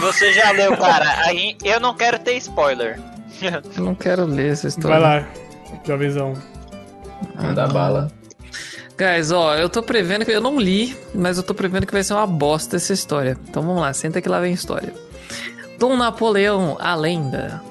[0.00, 1.08] Você já leu, cara.
[1.26, 3.00] A gen- Eu não quero ter spoiler.
[3.76, 4.98] Eu não quero ler essa história.
[5.00, 5.26] Vai lá,
[5.86, 6.34] jovenzão.
[7.34, 8.10] Manda bala.
[9.00, 10.30] Guys, ó, eu tô prevendo que.
[10.30, 13.34] Eu não li, mas eu tô prevendo que vai ser uma bosta essa história.
[13.48, 14.92] Então vamos lá, senta que lá vem a história.
[15.78, 17.62] Dom Napoleão, a lenda.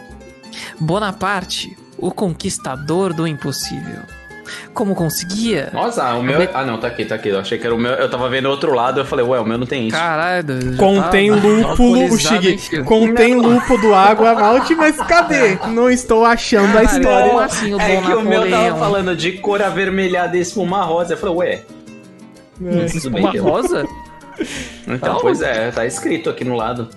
[0.80, 4.02] Bonaparte, o conquistador do impossível.
[4.74, 5.70] Como conseguia?
[5.74, 6.48] Nossa, o meu.
[6.54, 7.30] Ah, não, tá aqui, tá aqui.
[7.30, 7.92] Eu achei que era o meu.
[7.92, 9.98] Eu tava vendo outro lado, eu falei, ué, o meu não tem isso.
[9.98, 12.84] Caralho, Contém tá lúpulo, o Shig.
[12.84, 15.58] Contém lúpulo, água, malte, mas cadê?
[15.68, 17.30] Não estou achando a história.
[17.30, 21.14] como assim o é que o meu tava falando de cor avermelhada e espuma rosa.
[21.14, 21.62] Eu falei, ué.
[22.62, 23.40] É.
[23.40, 23.86] Rosa?
[24.88, 26.90] Então, Tá pois é, tá escrito aqui no lado.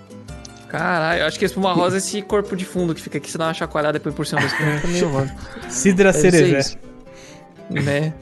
[0.69, 3.37] Caralho, eu acho que espuma rosa é esse corpo de fundo que fica aqui, você
[3.37, 5.31] dá uma chacoalhada depois por cima do espuma.
[5.69, 6.79] Cidra isso.
[7.81, 8.13] Né?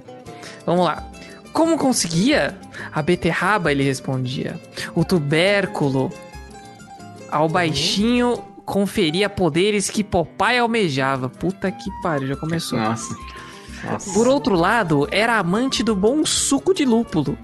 [0.65, 1.05] Vamos lá.
[1.53, 2.57] Como conseguia?
[2.93, 4.59] A beterraba, ele respondia.
[4.95, 6.13] O tubérculo.
[7.31, 11.29] Ao baixinho conferia poderes que Popeye almejava.
[11.29, 12.79] Puta que pariu, já começou.
[12.79, 13.15] Nossa.
[13.85, 14.13] Nossa.
[14.13, 17.37] Por outro lado, era amante do bom suco de lúpulo,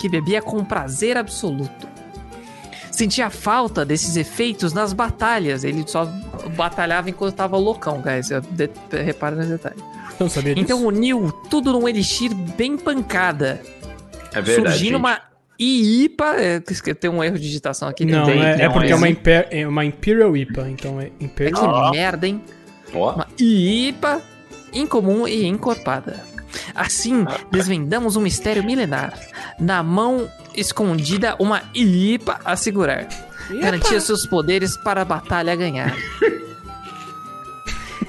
[0.00, 1.88] que bebia com prazer absoluto.
[2.94, 5.64] Sentia falta desses efeitos nas batalhas.
[5.64, 6.04] Ele só
[6.56, 8.28] batalhava enquanto tava loucão, guys.
[8.50, 8.70] De-
[9.02, 9.76] Repara nesse detalhe.
[10.20, 10.64] Não sabia disso.
[10.64, 13.60] Então uniu tudo num elixir bem pancada.
[14.32, 14.54] É verdade.
[14.54, 14.94] surgindo gente.
[14.94, 15.20] uma
[15.58, 16.36] IPA.
[16.40, 18.04] É, tem um erro de digitação aqui.
[18.04, 21.06] Não, tem, é, tem é porque é uma, imper- é uma Imperial IPA, então é
[21.18, 21.90] Que Imperial.
[21.90, 22.40] merda, hein?
[22.94, 24.22] Ó, Uma IPA
[24.72, 26.20] incomum e encorpada.
[26.74, 29.18] Assim, desvendamos um mistério milenar.
[29.58, 33.06] Na mão escondida, uma IPA a segurar.
[33.60, 35.94] Garantia seus poderes para a batalha ganhar.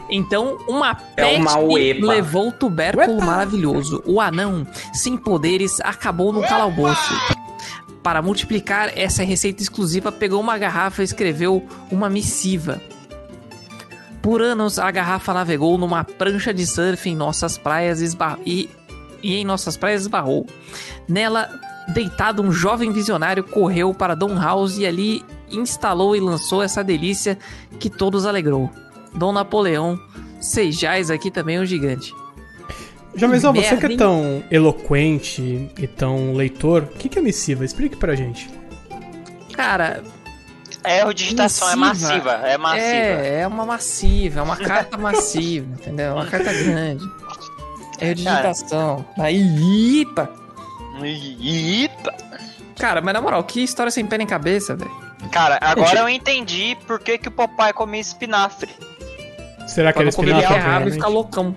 [0.09, 2.05] Então, uma É peste uma uepa.
[2.05, 4.03] levou o tubérculo maravilhoso.
[4.05, 7.13] O anão, sem poderes, acabou no calabouço.
[8.03, 12.79] Para multiplicar essa receita exclusiva, pegou uma garrafa e escreveu uma missiva.
[14.25, 18.67] Por anos, a garrafa navegou numa prancha de surf em nossas praias esba- e,
[19.21, 20.47] e em nossas praias esbarrou.
[21.07, 21.47] Nela,
[21.93, 27.37] deitado, um jovem visionário correu para Dom House e ali instalou e lançou essa delícia
[27.79, 28.67] que todos alegrou.
[29.13, 29.99] Dom Napoleão,
[30.41, 32.11] sejais aqui também um gigante.
[33.13, 37.63] Jovenzão, você que é tão eloquente e tão leitor, o que que é missiva?
[37.63, 38.49] Explique pra gente.
[39.53, 40.01] Cara,
[40.89, 42.31] erro de digitação, é Massiva.
[42.43, 42.85] É massiva.
[42.85, 46.07] é, é uma massiva, é uma carta massiva, entendeu?
[46.07, 47.03] É uma carta grande.
[47.99, 49.05] É digitação.
[49.17, 50.29] Aí, ipa.
[51.01, 52.13] Eita.
[52.77, 54.91] Cara, mas na moral, que história sem pé nem cabeça, velho.
[55.31, 58.69] Cara, agora eu entendi por que, que o papai comia espinafre.
[59.67, 60.47] Será que Pra não comer espinafre?
[60.47, 60.93] beterraba e realmente?
[60.93, 61.55] ficar loucão.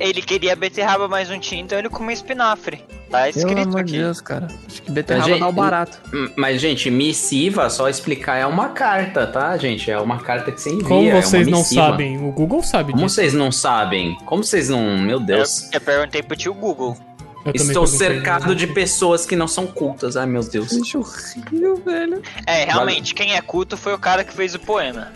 [0.00, 2.82] Ele queria beterraba mais um tinto, então ele comia espinafre.
[3.10, 3.92] Tá Pelo escrito amor aqui.
[3.92, 4.48] Deus, cara.
[4.66, 5.98] Acho que beterraba Mas, dá o gente, barato.
[6.14, 9.90] Hum, Mas, gente, missiva, só explicar, é uma carta, tá, gente?
[9.90, 10.88] É uma carta que você envia.
[10.88, 11.82] Como é uma vocês não missiva.
[11.82, 12.18] sabem?
[12.26, 13.14] O Google sabe Como disso.
[13.16, 14.16] vocês não sabem?
[14.24, 14.98] Como vocês não.
[14.98, 15.70] Meu Eu, Deus.
[15.72, 16.96] eu perguntei pro tio Google.
[17.44, 18.54] Eu Estou perguntei, cercado né?
[18.54, 20.16] de pessoas que não são cultas.
[20.16, 20.70] Ai, meu Deus.
[20.70, 22.22] Gente horrível, velho.
[22.46, 25.12] É, realmente, quem é culto foi o cara que fez o poema.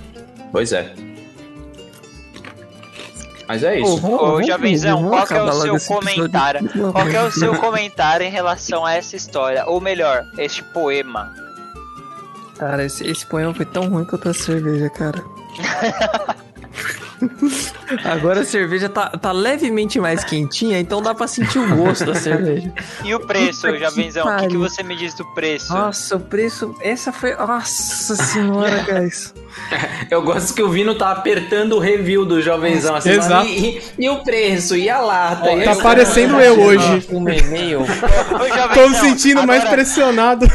[0.52, 0.92] Pois é.
[3.48, 4.06] Mas é isso.
[4.06, 6.68] Ô, Jovenzão, qual que é o seu comentário?
[6.92, 9.64] Qual que é o seu comentário em relação a essa história?
[9.66, 11.32] Ou melhor, este poema?
[12.58, 15.22] Cara, esse, esse poema foi tão ruim quanto a cerveja, cara.
[18.04, 22.14] Agora a cerveja tá, tá levemente mais quentinha, então dá pra sentir o gosto da
[22.18, 22.72] cerveja.
[23.04, 24.26] E o preço, Puta que Jovenzão?
[24.26, 25.72] O que, que você me diz do preço?
[25.72, 26.74] Nossa, o preço.
[26.80, 27.34] Essa foi.
[27.34, 29.32] Nossa senhora, guys.
[30.10, 33.10] Eu gosto que o Vino tá apertando o review do jovenzão assim.
[33.10, 33.46] Exato.
[33.46, 34.76] E, e- e o preço?
[34.76, 35.50] E a lata?
[35.52, 37.06] e Tá parecendo eu hoje.
[37.10, 37.80] Um e-mail.
[38.74, 40.46] Tô me sentindo mais agora- pressionado.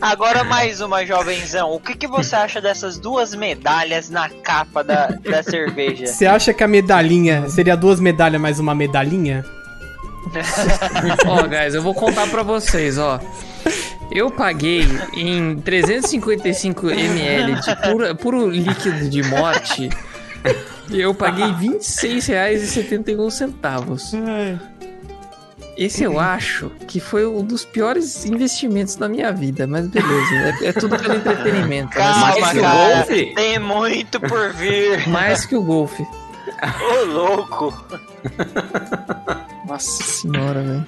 [0.00, 1.72] Agora mais uma, Jovenzão.
[1.72, 6.06] O que, que você acha dessas duas medalhas na capa da, da cerveja?
[6.06, 9.44] Você acha que a medalhinha seria duas medalhas mais uma medalhinha?
[11.26, 13.20] ó, guys, eu vou contar pra vocês, ó.
[14.10, 19.88] Eu paguei em 355 ml de puro, puro líquido de morte.
[20.90, 24.58] Eu paguei R$ 26,71.
[25.76, 30.68] Esse eu acho que foi um dos piores investimentos da minha vida, mas beleza, é,
[30.68, 31.96] é tudo pelo entretenimento.
[31.98, 32.04] né?
[32.04, 33.34] Calma, Mais que o golfe?
[33.34, 35.08] Tem muito por vir.
[35.08, 36.06] Mais que o golfe.
[36.90, 37.84] Ô, louco.
[39.68, 40.86] Nossa senhora, velho.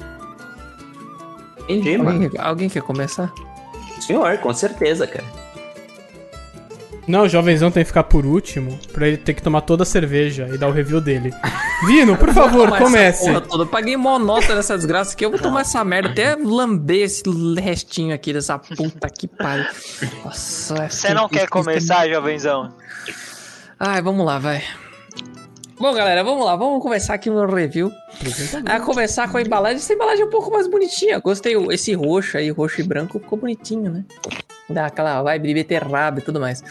[1.69, 2.25] Entendi, mano.
[2.25, 3.31] Alguém, alguém quer começar?
[4.01, 5.25] Senhor, com certeza, cara.
[7.09, 9.87] Não, o jovenzão tem que ficar por último pra ele ter que tomar toda a
[9.87, 11.33] cerveja e dar o review dele.
[11.87, 13.31] Vino, por favor, comece.
[13.31, 15.25] Eu paguei mó nota nessa desgraça aqui.
[15.25, 17.23] Eu vou tomar essa merda até lamber esse
[17.59, 19.65] restinho aqui dessa puta que pariu.
[20.23, 22.75] Nossa, é Você não quer começar, jovenzão?
[23.81, 24.63] Ai, vamos lá, vai.
[25.81, 26.57] Bom, galera, vamos lá.
[26.57, 27.91] Vamos começar aqui o meu review.
[28.67, 29.77] A começar com a embalagem.
[29.77, 31.21] Essa embalagem é um pouco mais bonitinha.
[31.21, 31.55] Gostei.
[31.71, 34.05] Esse roxo aí, roxo e branco, ficou bonitinho, né?
[34.69, 36.63] Dá aquela vibe de beterraba e tudo mais.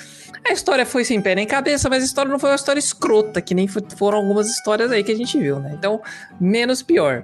[0.45, 3.41] A história foi sem pé nem cabeça, mas a história não foi uma história escrota,
[3.41, 5.71] que nem fo- foram algumas histórias aí que a gente viu, né?
[5.77, 6.01] Então,
[6.39, 7.23] menos pior.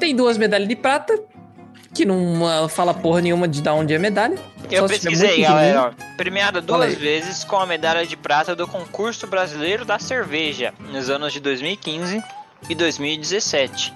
[0.00, 1.18] Tem duas medalhas de prata,
[1.94, 4.36] que não ah, fala porra nenhuma de dar onde é a medalha.
[4.70, 5.94] Eu pesquisei, galera.
[5.98, 6.16] ó.
[6.16, 11.32] Premiada duas vezes com a medalha de prata do concurso brasileiro da cerveja nos anos
[11.32, 12.22] de 2015
[12.68, 13.94] e 2017.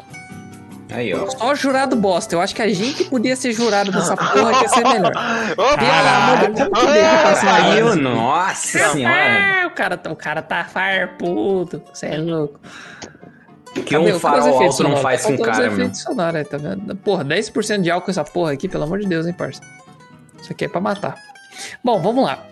[0.92, 1.29] Aí, ó.
[1.31, 2.35] Só jurado bosta.
[2.35, 5.12] Eu acho que a gente podia ser jurado dessa porra que ia ser melhor.
[5.57, 9.62] Pelo amor de Saiu, nossa senhora.
[9.62, 11.83] Ah, o cara, tá- o cara tá farpudo.
[11.92, 12.61] Você é louco.
[13.74, 14.12] Que Cadê?
[14.12, 15.94] um farol alto não faz com cara, meu.
[15.94, 16.96] sonoros aí, tá vendo?
[16.96, 19.61] Porra, 10% de álcool essa porra aqui, pelo amor de Deus, hein, parça.
[20.42, 21.16] Isso aqui é pra matar.
[21.85, 22.44] Bom, vamos lá.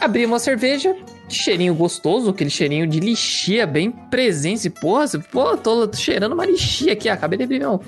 [0.00, 0.96] Abri uma cerveja,
[1.34, 4.68] cheirinho gostoso, aquele cheirinho de lixia bem presente.
[4.70, 7.08] Porra, você- pô, tô cheirando uma lixia aqui.
[7.08, 7.80] Acabei de abrir meu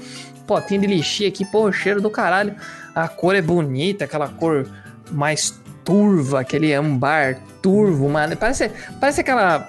[0.46, 2.54] potinho de lixia aqui, pô, cheiro do caralho.
[2.94, 4.66] A cor é bonita, aquela cor
[5.11, 5.54] mais
[5.85, 8.37] turva, aquele ambar turvo, mano.
[8.37, 9.68] Parece, parece aquela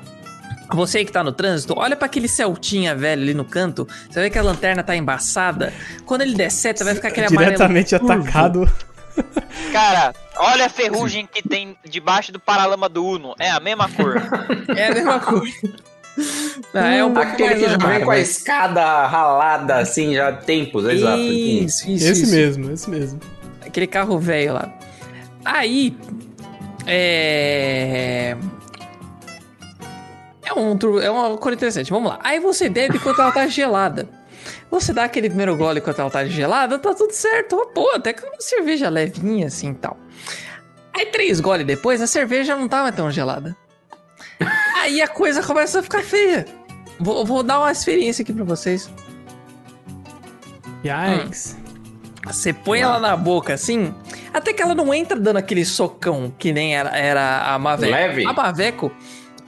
[0.72, 3.88] você que tá no trânsito, olha pra aquele Celtinha velho ali no canto.
[4.10, 5.72] Você vê que a lanterna tá embaçada.
[6.06, 7.52] Quando ele der seta, vai ficar aquele amarelo.
[7.54, 8.14] Diretamente turvo.
[8.14, 8.70] atacado.
[9.72, 13.36] Cara, olha a ferrugem que tem debaixo do paralama do Uno.
[13.40, 14.16] É a mesma cor.
[14.76, 15.56] É a mesma coisa.
[16.74, 20.86] Ah, é um Aquele que já vem com a escada ralada, assim, já há tempos,
[20.86, 21.18] exato.
[21.18, 22.32] Isso, isso, Esse isso.
[22.34, 23.20] mesmo, esse mesmo.
[23.60, 24.74] Aquele carro velho lá.
[25.44, 25.98] Aí.
[26.88, 28.38] É.
[30.46, 31.92] É, um, é uma coisa interessante.
[31.92, 32.20] Vamos lá.
[32.24, 34.08] Aí você bebe enquanto ela tá gelada.
[34.80, 37.56] Você dá aquele primeiro gole enquanto ela tá gelada, tá tudo certo.
[37.56, 39.98] Uma boa, até que uma cerveja levinha assim e tal.
[40.94, 43.56] Aí três goles depois, a cerveja não tava tão gelada.
[44.82, 46.46] Aí a coisa começa a ficar feia.
[47.00, 48.90] Vou, vou dar uma experiência aqui pra vocês.
[50.84, 51.58] Yikes.
[52.26, 53.94] Você põe ela na boca assim,
[54.34, 57.92] até que ela não entra dando aquele socão que nem era, era a Maveco.
[57.92, 58.26] Leve?
[58.26, 58.92] A Maveco,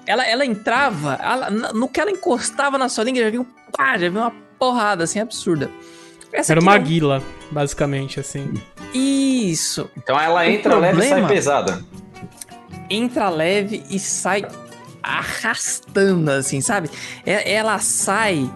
[0.06, 3.98] ela, ela entrava, ela- no que ela encostava na sua língua, já vinha um pá,
[3.98, 5.70] já vinha uma porrada assim absurda.
[6.32, 6.84] Essa Era uma não.
[6.86, 8.54] guila, basicamente, assim.
[8.93, 9.89] Isso.
[9.98, 11.84] Então ela O entra leve e sai problema- pesada.
[12.89, 14.46] Entra leve e sai
[15.02, 16.89] arrastando, assim, sabe?
[17.26, 18.50] Ela sai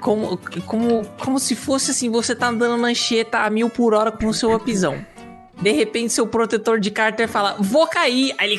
[0.00, 4.10] como, como, como se fosse assim, você tá andando na anchieta a mil por hora
[4.10, 5.04] com o seu upzão.
[5.60, 8.34] De repente, seu protetor de cárter fala, vou cair.
[8.38, 8.58] Aí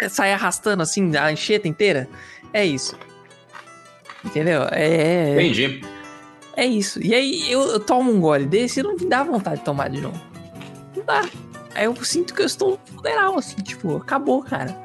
[0.00, 2.08] ele sai arrastando assim, a anchieta inteira.
[2.52, 2.96] É isso.
[4.24, 4.62] Entendeu?
[4.72, 5.82] É, Entendi.
[6.56, 7.00] É isso.
[7.02, 9.88] E aí eu, eu tomo um gole desse e não me dá vontade de tomar
[9.90, 10.20] de novo.
[10.96, 11.28] Não dá.
[11.74, 14.76] Aí eu sinto que eu estou funeral, assim, tipo, acabou, cara.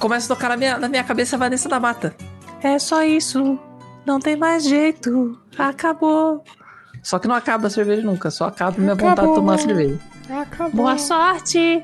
[0.00, 2.14] Começa a tocar na minha, na minha cabeça Vanessa da Mata.
[2.62, 3.58] É só isso.
[4.04, 5.38] Não tem mais jeito.
[5.56, 6.44] Acabou.
[7.02, 9.34] Só que não acaba a cerveja nunca, só acaba a minha vontade de Acabou.
[9.36, 9.98] tomar cerveja.
[10.28, 10.72] Acabou.
[10.72, 11.82] Boa sorte!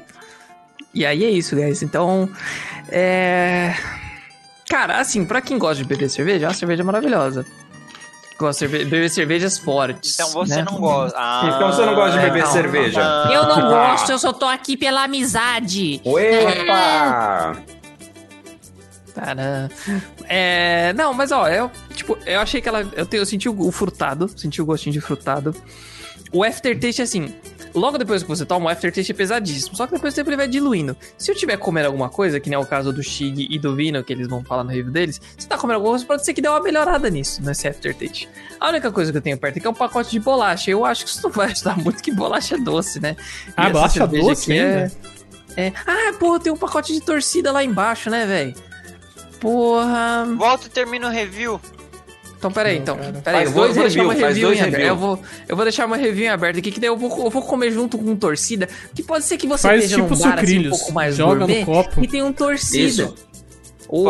[0.92, 1.82] E aí é isso, guys.
[1.82, 2.28] Então,
[2.90, 3.72] é.
[4.68, 7.46] Cara, assim, pra quem gosta de beber cerveja, é uma cerveja maravilhosa.
[8.42, 10.14] Gosta de cerve- beber cervejas fortes.
[10.14, 10.64] Então você né?
[10.68, 11.16] não gosta.
[11.18, 13.00] Ah, Então você não gosta de beber não, cerveja?
[13.02, 13.32] não.
[13.32, 13.90] Eu não Ah.
[13.90, 16.00] gosto, eu só tô aqui pela amizade.
[16.04, 17.56] Opa!
[19.14, 19.70] Cara,
[20.26, 23.60] é, não, mas ó, eu, tipo, eu achei que ela, eu, te- eu senti o,
[23.60, 25.54] o frutado, senti o gostinho de frutado.
[26.32, 27.34] O aftertaste, assim,
[27.74, 30.36] logo depois que você toma, o aftertaste é pesadíssimo, só que depois do tempo ele
[30.36, 30.96] vai diluindo.
[31.18, 33.74] Se eu tiver comendo alguma coisa, que nem é o caso do Shig e do
[33.74, 36.34] Vino, que eles vão falar no review deles, se tá comendo alguma coisa, pode ser
[36.34, 38.28] que dê uma melhorada nisso, nesse aftertaste.
[38.60, 41.04] A única coisa que eu tenho perto aqui é um pacote de bolacha, eu acho
[41.04, 43.16] que isso não vai ajudar muito, que bolacha é doce, né?
[43.48, 44.92] E Ah, bolacha doce é- ainda?
[45.56, 45.72] é.
[45.86, 48.54] Ah, porra, tem um pacote de torcida lá embaixo, né, velho?
[49.40, 50.24] Porra.
[50.36, 51.60] Volta e termina o review.
[52.42, 52.98] Então, peraí, então.
[53.22, 54.84] Peraí, eu vou dois deixar review, uma review em aberto.
[54.84, 57.30] Eu vou, eu vou deixar uma review em aberto aqui, que daí eu vou, eu
[57.30, 58.68] vou comer junto com torcida.
[58.92, 61.34] Que pode ser que você Faz esteja tipo num bar, assim, um pouco mais joga
[61.34, 62.02] no gourmet copo.
[62.02, 63.04] E tem um torcida.
[63.04, 63.14] Isso.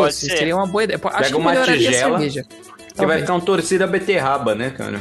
[0.09, 0.37] Isso ser.
[0.37, 0.99] seria uma boa ideia.
[1.03, 2.45] Acho Pega que uma melhoraria a tigela, cerveja.
[2.95, 4.99] Que vai ficar um torcida beterraba, né, cara?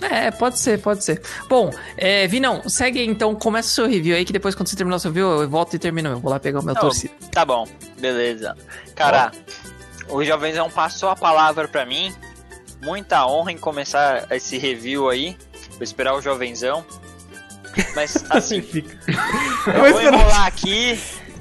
[0.00, 1.20] É, pode ser, pode ser.
[1.50, 4.76] Bom, é, Vinão, segue aí, então, começa o seu review aí, que depois quando você
[4.76, 6.20] terminar o seu review, eu volto e termino o meu.
[6.20, 7.12] Vou lá pegar o meu Não, torcida.
[7.30, 8.56] Tá bom, beleza.
[8.94, 9.32] Cara,
[10.08, 12.12] o Jovenzão passou a palavra pra mim.
[12.82, 15.36] Muita honra em começar esse review aí.
[15.72, 16.84] Vou esperar o Jovenzão.
[17.94, 18.98] Mas, assim, Fica.
[19.66, 20.98] eu vou enrolar aqui.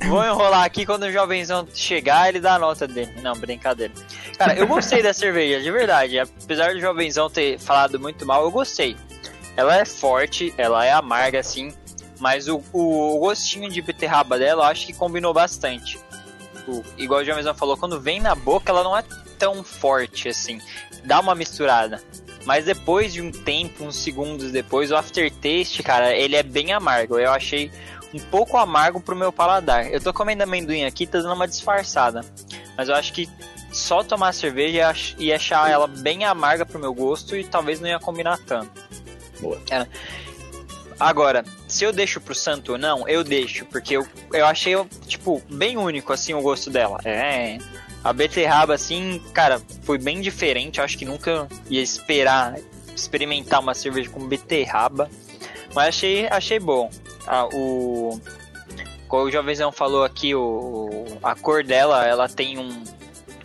[0.07, 3.13] Vou enrolar aqui quando o Jovenzão chegar, ele dá a nota dele.
[3.21, 3.93] Não, brincadeira.
[4.37, 6.19] Cara, eu gostei da cerveja, de verdade.
[6.19, 8.95] Apesar do Jovenzão ter falado muito mal, eu gostei.
[9.57, 11.73] Ela é forte, ela é amarga, assim.
[12.17, 15.99] Mas o, o, o gostinho de beterraba dela, eu acho que combinou bastante.
[16.67, 19.03] O- igual o Jovenzão falou, quando vem na boca, ela não é
[19.37, 20.61] tão forte, assim.
[21.09, 21.99] Dá uma misturada.
[22.45, 27.17] Mas depois de um tempo, uns segundos depois, o aftertaste, cara, ele é bem amargo.
[27.17, 27.71] Eu achei
[28.13, 29.91] um pouco amargo pro meu paladar.
[29.91, 32.21] Eu tô comendo amendoim aqui, tá dando uma disfarçada.
[32.77, 33.27] Mas eu acho que
[33.71, 37.79] só tomar cerveja ia ach- ia achar ela bem amarga pro meu gosto e talvez
[37.79, 38.71] não ia combinar tanto.
[39.41, 39.59] Boa.
[39.71, 39.85] É.
[40.99, 44.73] Agora, se eu deixo pro santo ou não, eu deixo, porque eu, eu achei,
[45.07, 46.99] tipo, bem único, assim, o gosto dela.
[47.05, 47.57] É.
[48.03, 50.79] A beterraba, assim, cara, foi bem diferente.
[50.79, 52.55] Eu acho que nunca ia esperar
[52.95, 55.09] experimentar uma cerveja com beterraba.
[55.73, 56.89] Mas achei, achei bom.
[57.27, 58.19] Ah, o.
[59.07, 62.69] Como o Jovenzão falou aqui, o, a cor dela, ela tem um,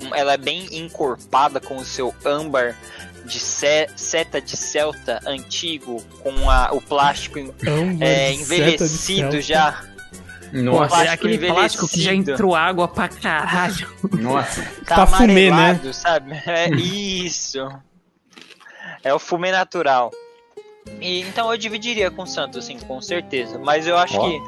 [0.03, 2.77] um- Ela é bem encorpada com o seu âmbar
[3.25, 7.39] de se- seta de celta antigo, com a, o plástico
[8.01, 9.83] é, envelhecido já.
[10.63, 13.89] Nossa, é plástico aquele plástico que já entrou água pra caralho.
[14.21, 14.63] nossa.
[14.87, 15.81] Tá Pra fumê, né?
[15.93, 16.33] sabe?
[16.47, 17.59] É isso.
[19.03, 20.11] É o fumê natural.
[21.01, 23.59] E, então eu dividiria com o Santos, assim, com certeza.
[23.59, 24.29] Mas eu acho Ó.
[24.29, 24.41] que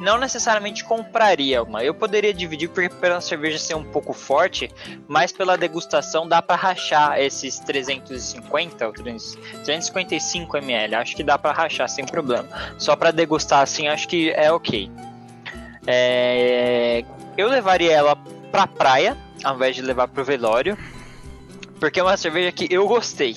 [0.00, 1.84] não necessariamente compraria uma.
[1.84, 4.70] Eu poderia dividir porque pela cerveja ser um pouco forte,
[5.06, 10.94] mas pela degustação dá pra rachar esses 350 ou 300 355 ml.
[10.94, 12.48] Acho que dá pra rachar sem problema.
[12.78, 14.90] Só pra degustar assim, acho que é ok.
[15.86, 17.04] É,
[17.36, 18.16] Eu levaria ela
[18.50, 20.76] pra praia, ao invés de levar pro velório.
[21.78, 23.36] Porque é uma cerveja que eu gostei.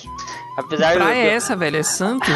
[0.56, 1.78] Apesar do, praia é essa, velho?
[1.78, 2.28] É Santos?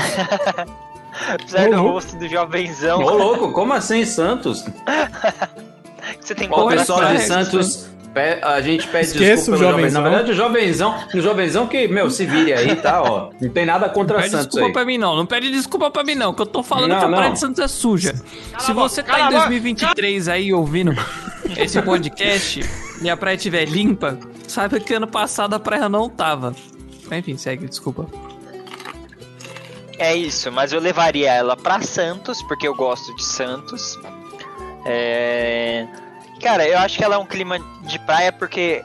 [1.34, 1.90] apesar do Ô, louco.
[1.90, 4.62] rosto do jovenzão, Ô, louco, como assim, Santos?
[6.18, 7.97] que você tem Porra, pessoal de Santos, pe-
[8.42, 10.02] a gente pede Esqueça desculpa o jovenzão.
[10.02, 13.30] Na verdade, o jovenzão, o jovenzão que, meu, se vire aí, tá, ó.
[13.40, 14.72] Não tem nada contra Pede Santos desculpa aí.
[14.72, 15.16] pra mim, não.
[15.16, 16.32] Não pede desculpa pra mim, não.
[16.34, 17.32] Que eu tô falando Não, que a Praia não.
[17.32, 18.14] de Santos é suja.
[18.58, 20.92] Se você tá em 2023 aí ouvindo
[21.56, 22.60] esse podcast
[23.02, 26.54] e a praia estiver limpa, saiba que ano passado a praia não tava.
[27.10, 28.06] Enfim, segue, desculpa.
[29.98, 33.98] É isso, mas eu levaria ela pra Santos, porque eu gosto de Santos.
[34.86, 35.86] É...
[36.42, 38.84] Cara, eu acho que ela é um clima de praia porque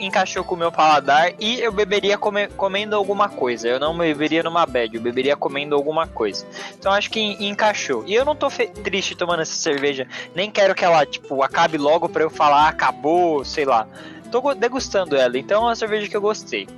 [0.00, 3.66] encaixou com o meu paladar e eu beberia come- comendo alguma coisa.
[3.68, 6.46] Eu não beberia numa bad, eu beberia comendo alguma coisa.
[6.78, 8.04] Então acho que en- encaixou.
[8.06, 8.48] E eu não tô
[8.84, 12.68] triste tomando essa cerveja, nem quero que ela, tipo, acabe logo pra eu falar "Ah,
[12.68, 13.86] acabou, sei lá.
[14.30, 16.68] Tô degustando ela, então é uma cerveja que eu gostei.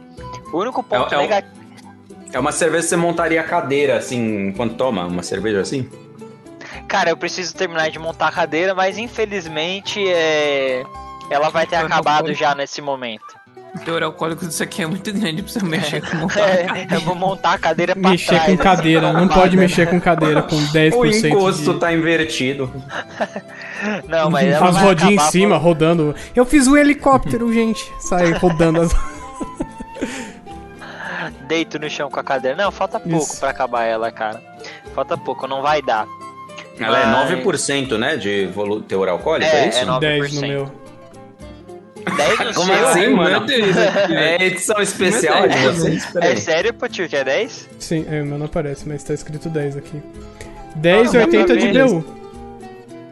[0.52, 1.61] O único ponto É- é negativo.
[2.33, 5.90] É uma cerveja que você montaria a cadeira, assim, enquanto toma uma cerveja assim?
[6.90, 10.83] Cara, eu preciso terminar de montar a cadeira, mas infelizmente é...
[11.31, 13.38] ela vai ter acabado já nesse momento.
[13.76, 17.00] O teor alcoólico disso aqui é muito grande pra você mexer com o É, eu
[17.03, 18.42] vou montar a cadeira pra Mexer trás.
[18.46, 19.61] com assim, cadeira, não pra pode vaga.
[19.68, 21.79] mexer com cadeira com 10% O encosto de...
[21.79, 22.68] tá invertido.
[24.09, 26.12] Não, mas ela As rodinhas em cima, por- rodando.
[26.35, 27.88] Eu fiz um helicóptero, gente.
[28.00, 28.90] Sai rodando as...
[31.46, 32.57] Deito no chão com a cadeira.
[32.57, 33.38] Não, falta pouco Isso.
[33.38, 34.42] pra acabar ela, cara.
[34.94, 36.07] Falta pouco, não vai dar.
[36.81, 39.79] Ela é Mas- 9%, né, de volu- teor alcoólico, é, É, isso?
[39.81, 40.01] é 9%.
[40.01, 40.73] 10 no meu.
[42.16, 42.88] 10 no Como seu?
[42.88, 43.37] assim, Ai, mano?
[43.37, 43.62] aqui,
[44.14, 46.16] É edição especial de É, vocês?
[46.16, 47.69] É sério, Potir, que é 10?
[47.79, 50.01] Sim, é, o meu não aparece, mas tá escrito 10 aqui.
[50.81, 51.85] 10,80 de ver.
[51.87, 52.05] BU.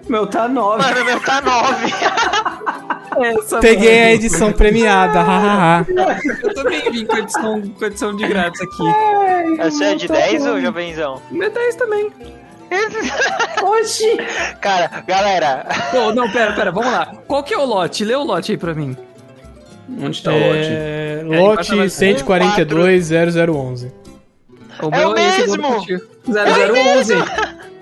[0.08, 0.82] Meu tá 9.
[0.82, 1.92] Mano, o meu tá 9.
[3.20, 5.84] Essa Peguei a edição premiada, hahaha.
[6.42, 9.58] Eu também vim com edição, com edição de grátis aqui.
[9.64, 11.20] Você é de 10 ou jovenzão?
[11.30, 12.10] Meu 10 também.
[13.62, 14.16] Oxi!
[14.60, 17.12] Cara, galera, Ô, não, pera, pera, vamos lá.
[17.26, 18.04] Qual que é o lote?
[18.04, 18.96] Lê o lote aí pra mim.
[20.02, 20.68] Onde tá o lote?
[20.68, 23.92] É, É, lote mais- 1420011.
[24.82, 25.74] O É o mesmo!
[25.74, 26.00] Potir.
[26.26, 27.14] 0011!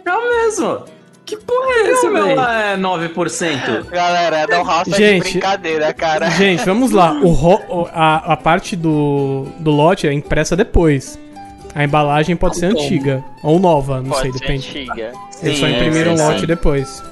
[0.05, 0.85] É o mesmo!
[1.25, 3.91] Que porra é essa, O meu é 9%.
[3.91, 6.31] Galera, não raça Gente, de brincadeira, cara.
[6.31, 7.13] Gente, vamos lá.
[7.15, 11.19] O ro- o- a, a parte do, do lote é impressa depois.
[11.77, 12.83] A embalagem pode ser Como?
[12.85, 13.23] antiga.
[13.43, 14.69] Ou nova, não sei, Pode ser depende.
[14.71, 15.13] antiga.
[15.43, 17.03] Eles só Sim, imprimiram o sim, lote depois.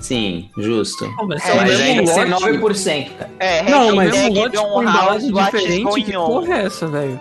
[0.00, 1.12] Sim, justo.
[1.16, 1.54] Pô, mas É, é
[2.02, 3.30] Mas ser lote, 9%, cara.
[3.40, 6.04] É, Não, mas- mesmo hashtag lote com embalagem diferente.
[6.04, 7.20] Que porra é essa, velho?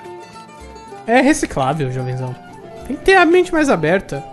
[1.07, 2.35] É reciclável, jovenzão.
[2.85, 4.23] Tem que ter a mente mais aberta.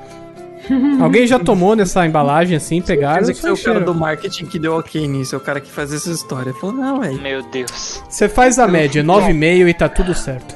[1.01, 4.59] Alguém já tomou nessa embalagem assim, pegaram dizer que foi o cara do marketing que
[4.59, 6.53] deu ok nisso, é o cara que faz essa história.
[6.55, 7.19] Falou, não, velho.
[7.21, 8.03] Meu Deus.
[8.09, 10.55] Você faz a média, 9,5 e tá tudo certo.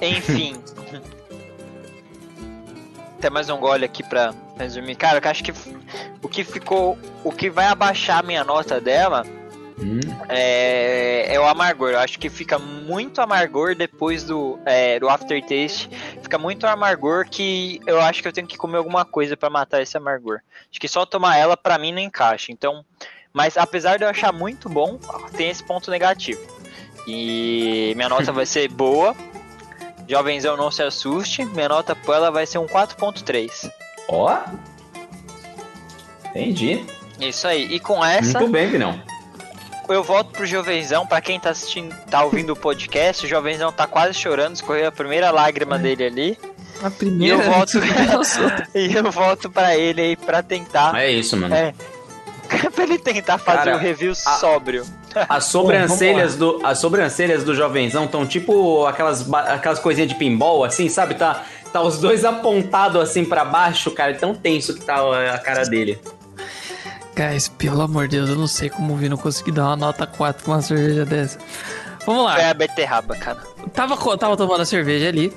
[0.00, 0.54] Enfim.
[3.18, 4.94] Até mais um gole aqui pra resumir.
[4.94, 5.52] Cara, eu acho que
[6.22, 6.98] o que ficou.
[7.24, 9.24] O que vai abaixar a minha nota dela
[9.78, 10.00] Hum.
[10.28, 11.90] é, é o amargor.
[11.90, 15.90] Eu acho que fica muito amargor depois do, é, do aftertaste.
[16.22, 19.82] Fica muito amargor que eu acho que eu tenho que comer alguma coisa pra matar
[19.82, 20.40] esse amargor.
[20.70, 22.52] Acho que só tomar ela pra mim não encaixa.
[22.52, 22.84] Então,
[23.32, 24.98] mas apesar de eu achar muito bom,
[25.36, 26.40] tem esse ponto negativo.
[27.06, 29.14] E minha nota vai ser boa.
[30.08, 31.44] Jovenzão não se assuste.
[31.44, 33.70] Minha nota pra ela vai ser um 4.3.
[34.08, 34.36] Ó.
[36.30, 36.84] Entendi.
[37.20, 37.64] Isso aí.
[37.74, 39.00] E com essa, Muito bem, Vinão.
[39.88, 41.06] eu volto pro Jovenzão.
[41.06, 44.92] Pra quem tá assistindo, tá ouvindo o podcast, o Jovenzão tá quase chorando, escorreu a
[44.92, 46.38] primeira lágrima dele ali.
[46.82, 47.36] A primeira.
[47.36, 47.78] E eu volto-
[48.74, 50.94] E eu volto pra ele aí pra tentar.
[50.94, 51.54] É isso, mano.
[51.54, 51.72] É.
[52.74, 54.84] pra ele tentar fazer o review sóbrio.
[55.28, 60.88] As sobrancelhas do as sobrancelhas do jovenzão estão tipo aquelas aquelas coisinhas de pinball assim,
[60.88, 61.14] sabe?
[61.14, 64.96] Tá tá os dois apontados assim pra baixo, cara, tão tenso que tá
[65.34, 65.98] a cara dele.
[67.16, 70.06] Guys, pelo amor de Deus, eu não sei como o Vino conseguiu dar uma nota
[70.06, 71.38] 4 com uma cerveja dessa.
[72.04, 72.38] Vamos lá.
[72.38, 73.38] É a beterraba, cara.
[73.72, 75.32] Tava, tava tomando a cerveja ali.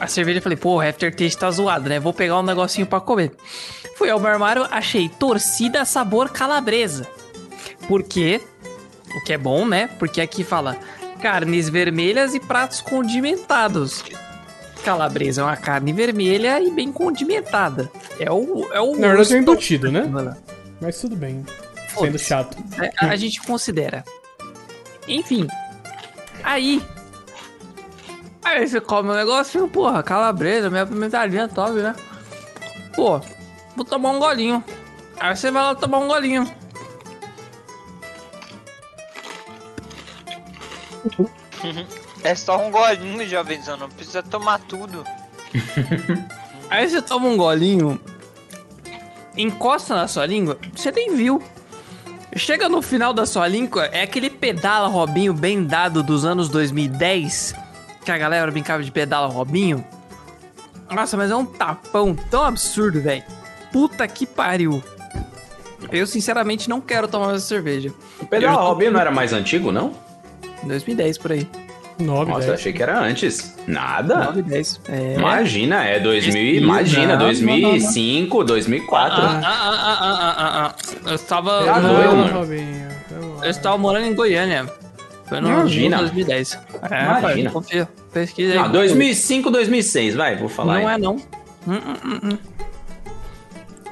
[0.00, 2.00] A cerveja eu falei, pô, o aftertaste tá zoado, né?
[2.00, 3.32] Vou pegar um negocinho pra comer.
[3.96, 7.06] Fui ao meu armário, achei torcida sabor calabresa.
[7.86, 8.40] Por quê?
[9.16, 9.88] O que é bom, né?
[9.98, 10.76] Porque aqui fala
[11.20, 14.04] carnes vermelhas e pratos condimentados.
[14.84, 17.90] Calabresa é uma carne vermelha e bem condimentada.
[18.18, 18.66] É o.
[18.72, 20.04] É o Na verdade é o- embutido, né?
[20.80, 21.44] Mas tudo bem.
[21.88, 22.24] Sendo Foda-se.
[22.24, 22.56] chato.
[22.80, 24.04] É, a gente considera.
[25.06, 25.46] Enfim.
[26.42, 26.82] Aí.
[28.42, 31.94] Aí você come um negócio, porra, calabresa, minha pimentadinha top, né?
[32.94, 33.20] Pô,
[33.76, 34.64] vou tomar um golinho.
[35.18, 36.50] Aí você vai lá tomar um golinho.
[42.22, 43.76] É só um golinho, jovenzão.
[43.76, 45.04] Não precisa tomar tudo.
[46.70, 48.00] Aí você toma um golinho,
[49.36, 51.42] encosta na sua língua, você nem viu.
[52.36, 57.54] Chega no final da sua língua, é aquele pedala Robinho bem dado dos anos 2010,
[58.04, 59.84] que a galera brincava de pedala Robinho.
[60.88, 63.24] Nossa, mas é um tapão tão absurdo, velho.
[63.72, 64.80] Puta que pariu.
[65.90, 67.92] Eu sinceramente não quero tomar essa cerveja.
[68.20, 69.92] O Pedal Eu- Robinho não era mais antigo, não?
[70.64, 71.46] 2010 por aí.
[71.98, 72.60] 9, Nossa, eu 10.
[72.60, 73.54] achei que era antes.
[73.66, 74.24] Nada.
[74.26, 74.80] 9, 10.
[74.88, 75.14] É.
[75.18, 79.22] Imagina, é 2000, Esse- imagina, não, não, 2005, 2004.
[79.22, 81.08] Ah, ah, ah, ah, ah, ah, ah.
[81.10, 81.64] Eu estava.
[81.64, 82.16] Tá doido,
[83.10, 83.44] Não.
[83.44, 84.66] Eu estava morando em Goiânia.
[85.26, 85.96] Foi no Imagina.
[85.96, 86.58] no 2010.
[86.90, 87.20] É, Imagina.
[87.20, 87.88] pai, confia.
[88.12, 88.58] Pesquisa aí.
[88.58, 90.80] Ah, 2005, 2006, vai, vou falar.
[90.80, 90.94] Não aí.
[90.94, 91.16] é, não.
[91.16, 92.38] Hum, hum, hum, hum.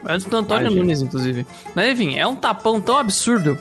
[0.08, 0.82] Antes do Antônio Imagina.
[0.82, 1.46] Nunes, inclusive.
[1.74, 3.58] Mas enfim, é um tapão tão absurdo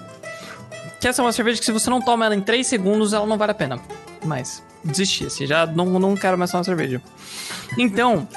[1.00, 3.26] que essa é uma cerveja que se você não toma ela em 3 segundos, ela
[3.26, 3.80] não vale a pena.
[4.26, 7.02] Mas, desisti, assim, já não, não quero mais tomar cerveja.
[7.78, 8.28] Então,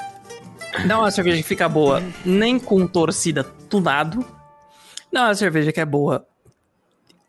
[0.85, 4.25] não é uma cerveja que fica boa nem com torcida tunado.
[5.11, 6.25] Não é uma cerveja que é boa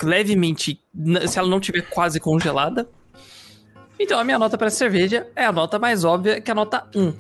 [0.03, 0.81] levemente,
[1.29, 2.89] se ela não tiver quase congelada.
[3.99, 6.55] Então a minha nota para essa cerveja é a nota mais óbvia, que é a
[6.55, 7.13] nota 1.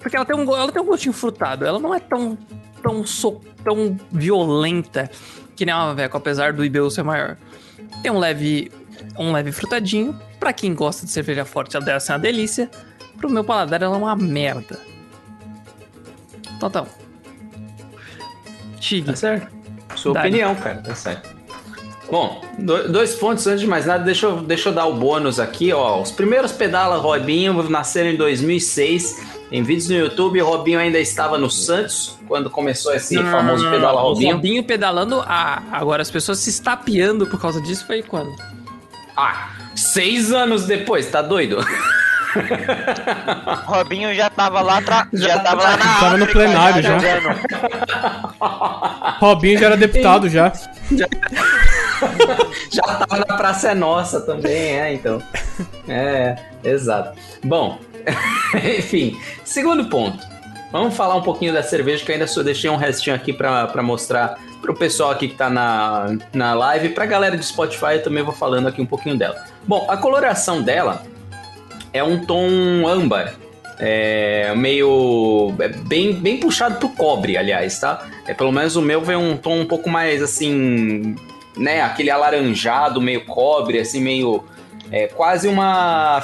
[0.00, 2.36] Porque ela tem um, ela tem um gostinho frutado, ela não é tão
[2.82, 5.10] tão, so, tão violenta
[5.58, 7.36] que nem uma Veco, apesar do IBU ser maior.
[8.00, 8.70] Tem um leve
[9.18, 10.16] um leve frutadinho.
[10.38, 12.70] Pra quem gosta de cerveja forte, ela deve ser uma delícia.
[13.16, 14.78] Pro meu paladar, ela é uma merda.
[16.60, 16.86] Tá.
[18.78, 19.04] Tig.
[19.06, 19.48] Tá certo.
[19.96, 20.28] Sua Dá-lhe.
[20.28, 21.28] opinião, cara, tá certo.
[22.08, 25.40] Bom, do- dois pontos antes de mais nada, deixa eu, deixa eu dar o bônus
[25.40, 26.00] aqui, ó.
[26.00, 29.37] Os primeiros pedala Robinho nasceram em 2006.
[29.50, 33.32] Em vídeos no YouTube, o Robinho ainda estava no Santos quando começou esse Não, não,
[33.32, 34.00] famoso não, pedala.
[34.02, 34.30] Robinho.
[34.30, 38.30] O Robinho pedalando, ah, agora as pessoas se estapeando por causa disso foi quando?
[39.16, 41.64] Ah, seis anos depois, tá doido?
[43.64, 45.08] Robinho já tava lá, tra...
[45.14, 46.98] já tava lá na Tava no África, plenário já.
[46.98, 47.38] jogando.
[49.18, 50.52] Robinho já era deputado já.
[52.70, 55.20] Já tava na Praça é Nossa também, é, então.
[55.88, 57.18] É, exato.
[57.44, 57.78] Bom,
[58.78, 60.26] enfim, segundo ponto.
[60.70, 64.38] Vamos falar um pouquinho da cerveja, que ainda só deixei um restinho aqui para mostrar
[64.60, 66.90] pro pessoal aqui que tá na, na live.
[66.90, 69.42] Pra galera de Spotify, eu também vou falando aqui um pouquinho dela.
[69.66, 71.02] Bom, a coloração dela
[71.92, 73.34] é um tom âmbar.
[73.78, 75.54] É meio.
[75.60, 78.06] É bem, bem puxado pro cobre, aliás, tá?
[78.26, 81.14] É, pelo menos o meu vem um tom um pouco mais assim.
[81.56, 81.80] Né?
[81.80, 84.44] Aquele alaranjado, meio cobre, assim, meio.
[84.90, 86.20] É quase uma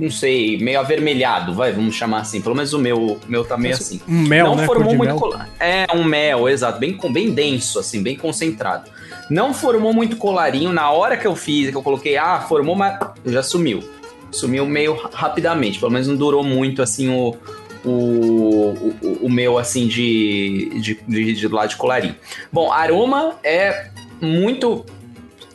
[0.00, 2.40] não sei, meio avermelhado, vai, vamos chamar assim.
[2.40, 4.00] Pelo menos o meu, meu tá meio assim.
[4.08, 4.66] Um mel, não né?
[4.66, 5.16] formou muito mel.
[5.16, 5.48] colar.
[5.60, 8.90] É, um mel, exato, bem, bem denso, assim, bem concentrado.
[9.28, 10.72] Não formou muito colarinho.
[10.72, 13.84] Na hora que eu fiz, que eu coloquei, ah, formou, mas já sumiu.
[14.32, 15.78] Sumiu meio rapidamente.
[15.78, 17.36] Pelo menos não durou muito, assim, o,
[17.84, 22.16] o, o, o meu, assim, de, de, de, de lá de colarinho.
[22.50, 23.90] Bom, aroma é
[24.20, 24.84] muito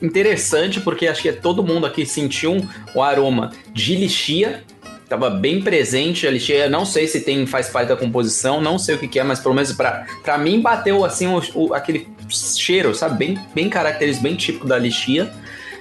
[0.05, 4.63] interessante, porque acho que todo mundo aqui sentiu um, o aroma de lixia.
[5.07, 6.69] Tava bem presente a lixia.
[6.69, 9.39] Não sei se tem faz parte da composição, não sei o que, que é, mas
[9.39, 13.17] pelo menos pra mim bateu assim o, o, aquele cheiro, sabe?
[13.17, 15.31] Bem, bem característico, bem típico da lixia.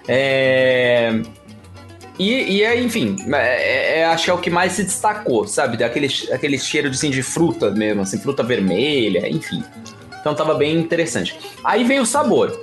[0.06, 1.20] É.
[2.18, 5.82] E, e é, enfim, é, é, acho que é o que mais se destacou, sabe?
[5.82, 9.64] Aquele, aquele cheiro de, assim, de fruta mesmo, assim, fruta vermelha, enfim.
[10.20, 11.36] Então tava bem interessante.
[11.64, 12.58] Aí vem o sabor,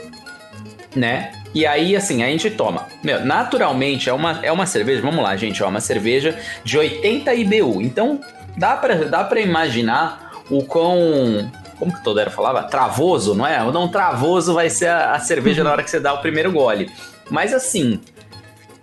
[0.96, 1.34] né?
[1.54, 2.88] E aí, assim, a gente toma.
[3.04, 7.34] Meu, naturalmente é uma, é uma cerveja, vamos lá, gente, é uma cerveja de 80
[7.34, 7.82] IBU.
[7.82, 8.22] Então,
[8.58, 11.52] dá pra, dá pra imaginar o quão.
[11.78, 12.64] Como que todo era falava?
[12.64, 13.62] Travoso, não é?
[13.64, 16.52] O não travoso vai ser a, a cerveja na hora que você dá o primeiro
[16.52, 16.90] gole.
[17.30, 18.00] Mas assim.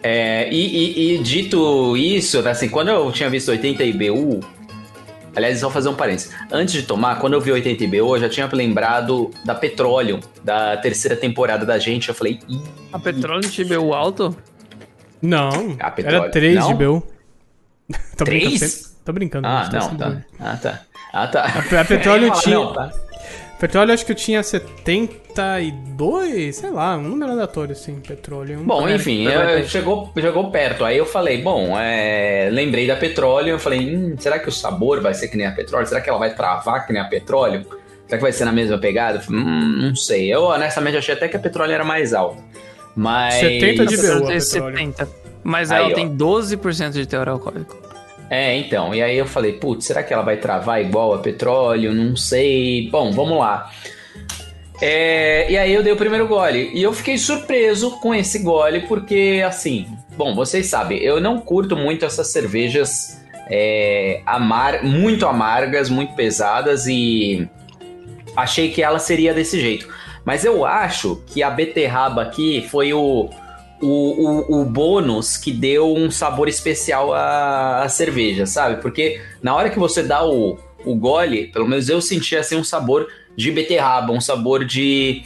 [0.00, 4.40] É, e, e, e, dito isso, assim, quando eu tinha visto 80 IBU,
[5.38, 6.32] Aliás, só fazer um parênteses.
[6.50, 10.76] Antes de tomar, quando eu vi 80 IBO, eu já tinha lembrado da Petróleo, da
[10.76, 12.08] terceira temporada da gente.
[12.08, 12.40] Eu falei.
[12.48, 12.60] Ih,
[12.92, 14.36] a Petróleo de IBU alto?
[15.22, 15.76] Não.
[15.78, 17.02] Era 3 não?
[18.16, 18.58] Tô 3?
[18.58, 18.72] Brincando,
[19.04, 19.46] tô brincando.
[19.46, 20.16] Ah, não, tá.
[20.40, 20.80] Ah, tá.
[21.12, 21.42] Ah, tá.
[21.44, 22.56] A, a Petróleo tinha.
[22.56, 22.92] Não, tá.
[23.58, 28.60] Petróleo acho que eu tinha 72, sei lá, um número aleatório, assim, petróleo.
[28.60, 30.84] Um bom, enfim, eu, chegou, chegou perto.
[30.84, 35.00] Aí eu falei, bom, é, lembrei da petróleo, eu falei, hum, será que o sabor
[35.00, 35.88] vai ser que nem a petróleo?
[35.88, 37.66] Será que ela vai travar que nem a petróleo?
[38.06, 39.20] Será que vai ser na mesma pegada?
[39.28, 40.32] Hum, não sei.
[40.32, 42.40] Eu honestamente achei até que a petróleo era mais alta.
[42.94, 43.34] Mas.
[43.34, 45.08] 70 de BU, 70.
[45.42, 45.94] Mas aí, ela ó.
[45.94, 47.87] tem 12% de teor alcoólico.
[48.30, 48.94] É, então.
[48.94, 51.92] E aí eu falei, putz, será que ela vai travar igual a petróleo?
[51.92, 52.88] Não sei.
[52.90, 53.70] Bom, vamos lá.
[54.80, 56.70] É, e aí eu dei o primeiro gole.
[56.72, 61.76] E eu fiquei surpreso com esse gole, porque assim, bom, vocês sabem, eu não curto
[61.76, 63.20] muito essas cervejas
[63.50, 67.48] é, amar, muito amargas, muito pesadas e
[68.36, 69.88] achei que ela seria desse jeito.
[70.24, 73.30] Mas eu acho que a beterraba aqui foi o
[73.80, 78.80] o, o, o, bônus que deu um sabor especial à, à, cerveja, sabe?
[78.82, 82.64] Porque na hora que você dá o, o gole, pelo menos eu senti assim um
[82.64, 85.22] sabor de beterraba, um sabor de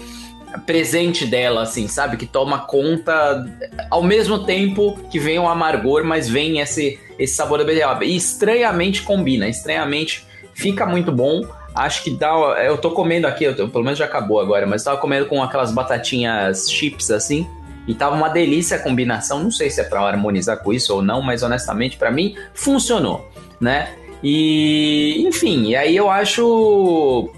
[0.66, 2.16] presente dela, assim, sabe?
[2.16, 3.44] Que toma conta
[3.90, 8.04] ao mesmo tempo que vem o amargor, mas vem esse, esse sabor da beterraba.
[8.04, 11.46] E estranhamente combina, estranhamente fica muito bom.
[11.74, 12.28] Acho que dá.
[12.62, 15.42] Eu tô comendo aqui, eu tô, pelo menos já acabou agora, mas tava comendo com
[15.42, 17.46] aquelas batatinhas chips assim.
[17.86, 19.42] E tava uma delícia a combinação.
[19.42, 23.30] Não sei se é para harmonizar com isso ou não, mas honestamente para mim funcionou,
[23.60, 23.94] né?
[24.22, 27.28] E enfim, e aí eu acho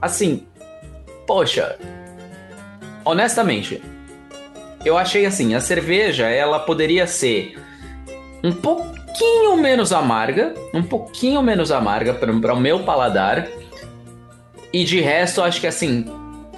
[0.00, 0.46] assim,
[1.26, 1.78] poxa,
[3.04, 3.80] honestamente,
[4.84, 7.58] eu achei assim, a cerveja ela poderia ser
[8.42, 13.48] um pouquinho menos amarga, um pouquinho menos amarga para o meu paladar.
[14.70, 16.04] E de resto, acho que assim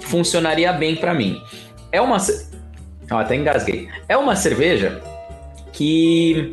[0.01, 1.41] funcionaria bem para mim.
[1.91, 2.19] É uma
[3.09, 3.89] eu até engasguei.
[4.07, 5.01] É uma cerveja
[5.71, 6.51] que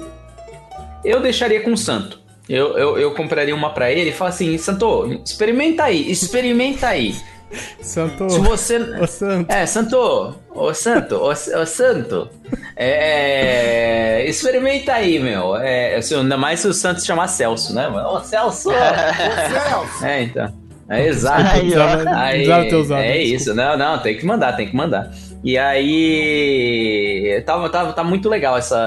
[1.04, 2.20] eu deixaria com o Santo.
[2.48, 7.14] Eu, eu, eu compraria uma para ele e falaria assim: Santo, experimenta aí, experimenta aí.
[7.80, 8.28] Santo.
[8.28, 8.76] Se você.
[8.78, 9.50] Ô, Santo.
[9.50, 10.34] É, Santo.
[10.54, 11.16] Ô, Santo.
[11.16, 12.28] Ô, ô Santo.
[12.76, 15.56] É, é, experimenta aí, meu.
[15.56, 17.88] É, ainda mais se o Santo se chamar Celso, né?
[17.88, 18.70] Ô, Celso!
[18.70, 20.04] Ô, Celso!
[20.04, 20.64] É, então.
[20.88, 21.42] É exato.
[21.48, 23.54] Aí, aí, é isso.
[23.54, 25.10] Não, não, tem que mandar, tem que mandar.
[25.44, 28.80] E aí tava, tava, tá muito legal essa,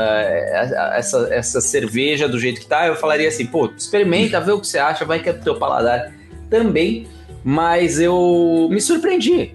[0.96, 2.88] essa, essa cerveja do jeito que tá.
[2.88, 5.60] Eu falaria assim, pô, experimenta, vê o que você acha, vai que é pro teu
[5.60, 6.12] paladar
[6.50, 7.06] também.
[7.44, 9.54] Mas eu me surpreendi.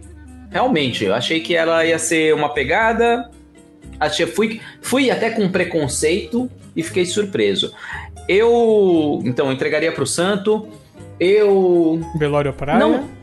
[0.48, 3.28] Realmente, eu achei que ela ia ser uma pegada.
[3.98, 7.74] Achei, fui, fui até com preconceito e fiquei surpreso.
[8.28, 10.68] Eu, então, entregaria pro Santo.
[11.18, 12.00] Eu.
[12.16, 12.78] Velório Praia?
[12.78, 13.21] Não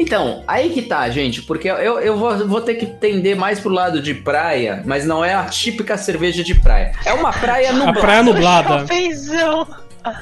[0.00, 3.70] então, aí que tá, gente, porque eu, eu vou, vou ter que tender mais pro
[3.70, 6.92] lado de praia, mas não é a típica cerveja de praia.
[7.04, 7.98] É uma praia nublada.
[7.98, 8.86] A praia nublada.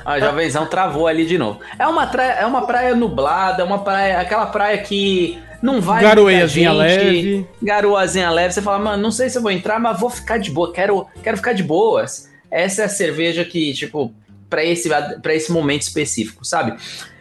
[0.04, 1.60] A jovenzão travou ali de novo.
[1.78, 6.02] É uma, praia, é uma praia nublada, é uma praia, aquela praia que não vai.
[6.02, 7.46] Garoeiazinha leve.
[7.62, 8.54] Garoazinha leve.
[8.54, 10.72] Você fala, mano, não sei se eu vou entrar, mas vou ficar de boa.
[10.72, 12.28] Quero, quero ficar de boas.
[12.50, 14.12] Essa é a cerveja que, tipo,
[14.50, 14.88] para esse,
[15.22, 16.76] pra esse momento específico, sabe?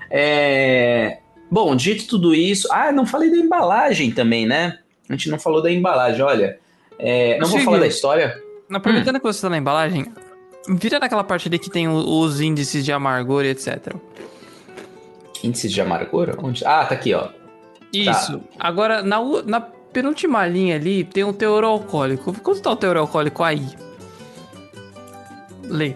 [0.09, 1.19] É...
[1.49, 2.67] Bom, dito tudo isso.
[2.71, 4.79] Ah, não falei da embalagem também, né?
[5.09, 6.59] A gente não falou da embalagem, olha.
[6.99, 7.37] É...
[7.39, 8.41] Não vou falar da história.
[8.69, 9.19] Aproveitando hum.
[9.19, 10.11] que você tá na embalagem,
[10.67, 13.95] vira naquela parte ali que tem os índices de amargor e etc.
[15.43, 16.35] Índices de amargor?
[16.43, 16.65] Onde?
[16.65, 17.29] Ah, tá aqui, ó.
[17.93, 18.39] Isso.
[18.39, 18.45] Tá.
[18.59, 22.33] Agora, na, na penúltima linha ali, tem um teor alcoólico.
[22.41, 23.65] Quanto tá o teor alcoólico aí?
[25.63, 25.95] Lê.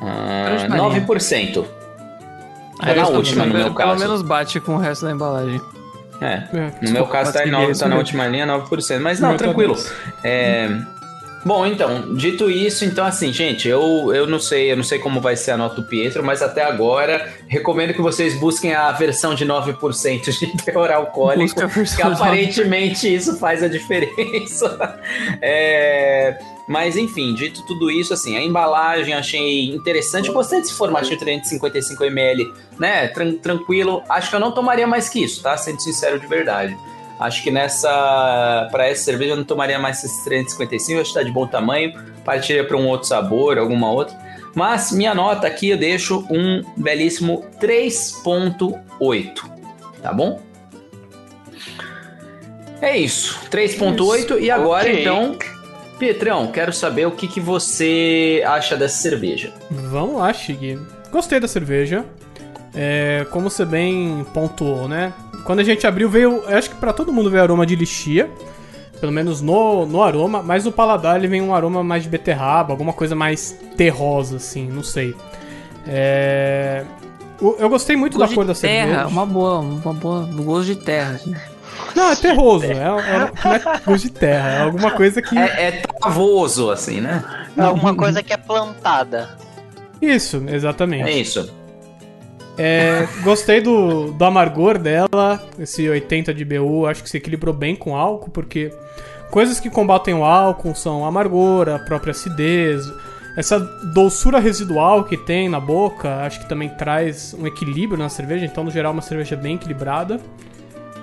[0.00, 1.66] Ah, 9%.
[2.82, 3.90] É na última, no meu caso.
[3.90, 5.60] Pelo menos bate com o resto da embalagem.
[6.20, 6.42] É.
[6.52, 9.00] é no meu caso tá, em 9, tá na última linha, 9%.
[9.00, 9.76] Mas não, tranquilo.
[10.22, 10.68] É.
[11.46, 15.20] Bom, então, dito isso, então assim, gente, eu, eu não sei, eu não sei como
[15.20, 19.32] vai ser a nota do Pietro, mas até agora recomendo que vocês busquem a versão
[19.32, 21.54] de 9% de teor alcoólico,
[21.94, 24.98] que aparentemente isso faz a diferença.
[25.40, 26.36] é,
[26.66, 33.08] mas enfim, dito tudo isso, assim, a embalagem achei interessante, gostei desse formatinho 355ml, né,
[33.08, 36.76] Tran tranquilo, acho que eu não tomaria mais que isso, tá, sendo sincero de verdade.
[37.18, 38.68] Acho que nessa.
[38.70, 41.94] Para essa cerveja eu não tomaria mais esses 355, acho que tá de bom tamanho.
[42.24, 44.14] Partiria para um outro sabor, alguma outra.
[44.54, 49.50] Mas minha nota aqui eu deixo um belíssimo 3.8.
[50.02, 50.40] Tá bom?
[52.80, 55.00] É isso, 3.8 e agora okay.
[55.00, 55.38] então,
[55.98, 59.52] Pietrão, quero saber o que, que você acha dessa cerveja.
[59.70, 60.78] Vamos lá, Shig.
[61.10, 62.04] Gostei da cerveja.
[62.74, 65.14] É, como você bem pontuou, né?
[65.44, 66.42] Quando a gente abriu, veio.
[66.46, 68.28] Eu acho que para todo mundo veio aroma de lixia.
[69.00, 72.72] Pelo menos no, no aroma, mas no paladar ele vem um aroma mais de beterraba,
[72.72, 75.14] alguma coisa mais terrosa, assim, não sei.
[75.86, 76.82] É...
[77.58, 79.06] Eu gostei muito gosto da cor da terra, cerveja.
[79.08, 80.26] Uma boa, uma boa.
[80.32, 81.20] Gosto de terra.
[81.94, 82.64] Não, é terroso.
[82.64, 84.48] É, é, não é gosto de terra.
[84.50, 85.36] É alguma coisa que.
[85.36, 85.70] É, é
[86.00, 87.24] travoso, assim, né?
[87.56, 89.30] É alguma coisa que é plantada.
[90.00, 91.08] Isso, exatamente.
[91.08, 91.50] É isso.
[92.58, 97.76] É, gostei do, do amargor dela, esse 80 de BU, acho que se equilibrou bem
[97.76, 98.72] com álcool, porque
[99.30, 102.90] coisas que combatem o álcool são amargor, a própria acidez,
[103.36, 103.58] essa
[103.92, 108.64] doçura residual que tem na boca, acho que também traz um equilíbrio na cerveja, então
[108.64, 110.18] no geral uma cerveja bem equilibrada.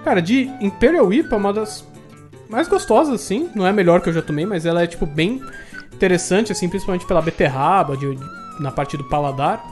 [0.03, 1.85] Cara, de Imperial IPA, uma das
[2.49, 5.05] mais gostosas, assim, não é a melhor que eu já tomei, mas ela é, tipo,
[5.05, 5.41] bem
[5.93, 8.25] interessante, assim, principalmente pela beterraba, de, de,
[8.59, 9.63] na parte do paladar.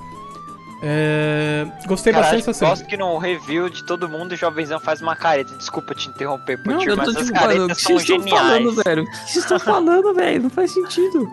[0.83, 1.67] É...
[1.85, 5.15] Gostei Caralho, bastante dessa Gosto que no review de todo mundo o Jovenzão faz uma
[5.15, 5.55] careta.
[5.55, 8.31] Desculpa te interromper, Não, eu mas as caretas são que geniais.
[8.31, 9.03] Falando, velho?
[9.03, 10.43] O que vocês estão falando, velho?
[10.43, 11.27] Não faz sentido.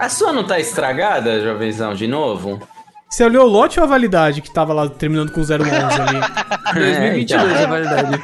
[0.00, 2.58] A sua não tá estragada, Jovenzão, de novo?
[3.08, 5.62] Você olhou o lote ou a validade que tava lá terminando com 011 ali?
[6.74, 8.22] 2022 é, a validade.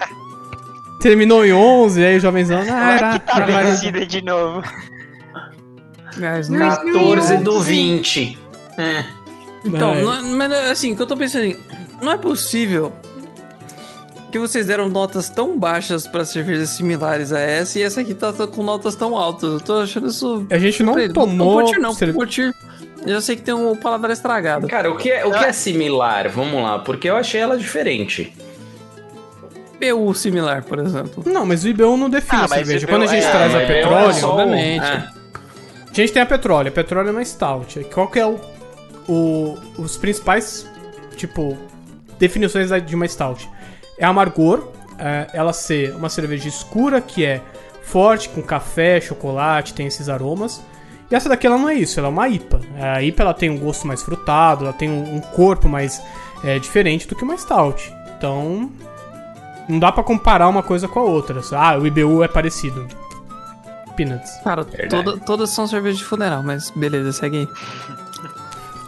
[1.02, 2.60] Terminou em 11, aí o Jovenzão...
[2.60, 4.62] Ah, era, que tá vencida de novo.
[6.18, 8.38] 14 do 20.
[8.78, 9.04] É.
[9.64, 10.02] Então, é.
[10.02, 11.56] não, mas assim, o que eu tô pensando,
[12.00, 12.92] não é possível
[14.30, 18.32] que vocês deram notas tão baixas para cervejas similares a essa e essa aqui tá
[18.32, 19.52] com notas tão altas.
[19.52, 20.46] Eu tô achando isso.
[20.50, 21.26] A gente não tomou.
[21.36, 22.14] Não curtir, não, cerve...
[22.14, 22.54] curtir.
[23.04, 24.68] Eu já sei que tem um paladar estragado.
[24.68, 26.30] Cara, o que é, o que é similar?
[26.30, 28.32] Vamos lá, porque eu achei ela diferente.
[29.82, 31.22] IBU similar, por exemplo.
[31.26, 32.86] Não, mas o IBU não define ah, a cerveja.
[32.86, 34.84] Quando a gente é, traz a petróleo, é obviamente.
[34.84, 35.08] É.
[35.90, 37.84] A gente tem a petróleo, a petróleo é uma stout.
[37.92, 38.40] Qual que é o
[39.08, 40.68] o, os principais,
[41.16, 41.56] tipo,
[42.18, 43.48] definições de uma stout.
[43.98, 44.68] É amargor,
[44.98, 47.40] é, ela ser uma cerveja escura, que é
[47.82, 50.62] forte, com café, chocolate, tem esses aromas.
[51.10, 52.60] E essa daqui ela não é isso, ela é uma IPA.
[52.80, 56.02] A IPA ela tem um gosto mais frutado, ela tem um, um corpo mais
[56.42, 57.92] é, diferente do que uma stout.
[58.16, 58.70] Então,
[59.68, 61.40] não dá para comparar uma coisa com a outra.
[61.52, 62.86] Ah, o IBU é parecido.
[63.96, 64.30] Peanuts.
[64.42, 67.48] Cara, toda, todas são cervejas de funeral, mas beleza, segue aí.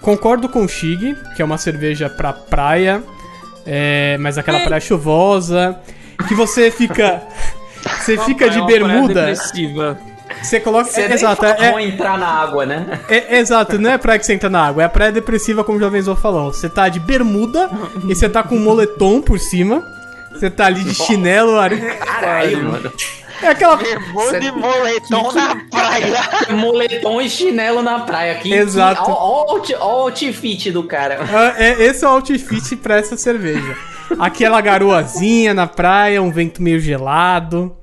[0.00, 3.02] Concordo com o Shig, que é uma cerveja pra praia,
[3.66, 5.78] é, mas aquela praia chuvosa,
[6.28, 7.22] que você fica.
[8.00, 9.34] Você fica de bermuda.
[10.42, 10.90] Você coloca.
[10.90, 12.98] Você é, exato, é, é entrar na água, né?
[13.10, 15.76] É, exato, não é praia que você entra na água, é a praia depressiva, como
[15.76, 16.50] o Jovenzão falou.
[16.52, 17.68] Você tá de bermuda
[18.08, 19.84] e você tá com um moletom por cima.
[20.34, 21.52] Você tá ali de chinelo.
[22.04, 22.92] Caralho, mano.
[23.42, 23.76] É aquela.
[23.76, 26.28] Bermuda e moletom que, na praia.
[26.50, 28.34] moletom e chinelo na praia.
[28.36, 29.10] Que, Exato.
[29.10, 31.18] Olha o outfit do cara.
[31.58, 33.76] É, é, esse é o outfit pra essa cerveja.
[34.18, 37.76] Aquela garoazinha na praia, um vento meio gelado.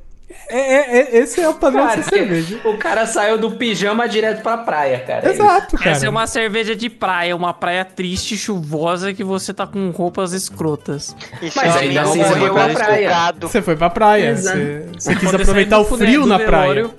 [0.49, 2.59] É, é, é, esse é o padrão dessa cerveja.
[2.65, 5.29] O cara saiu do pijama direto pra praia, cara.
[5.29, 5.91] Exato, cara.
[5.91, 10.33] Essa é uma cerveja de praia, uma praia triste, chuvosa, que você tá com roupas
[10.33, 11.15] escrotas.
[11.41, 13.33] Isso Mas ainda assim você foi pra praia.
[13.39, 14.29] Você foi pra praia.
[14.29, 14.57] Exato.
[14.57, 16.89] Você, você quis aproveitar o frio na praia.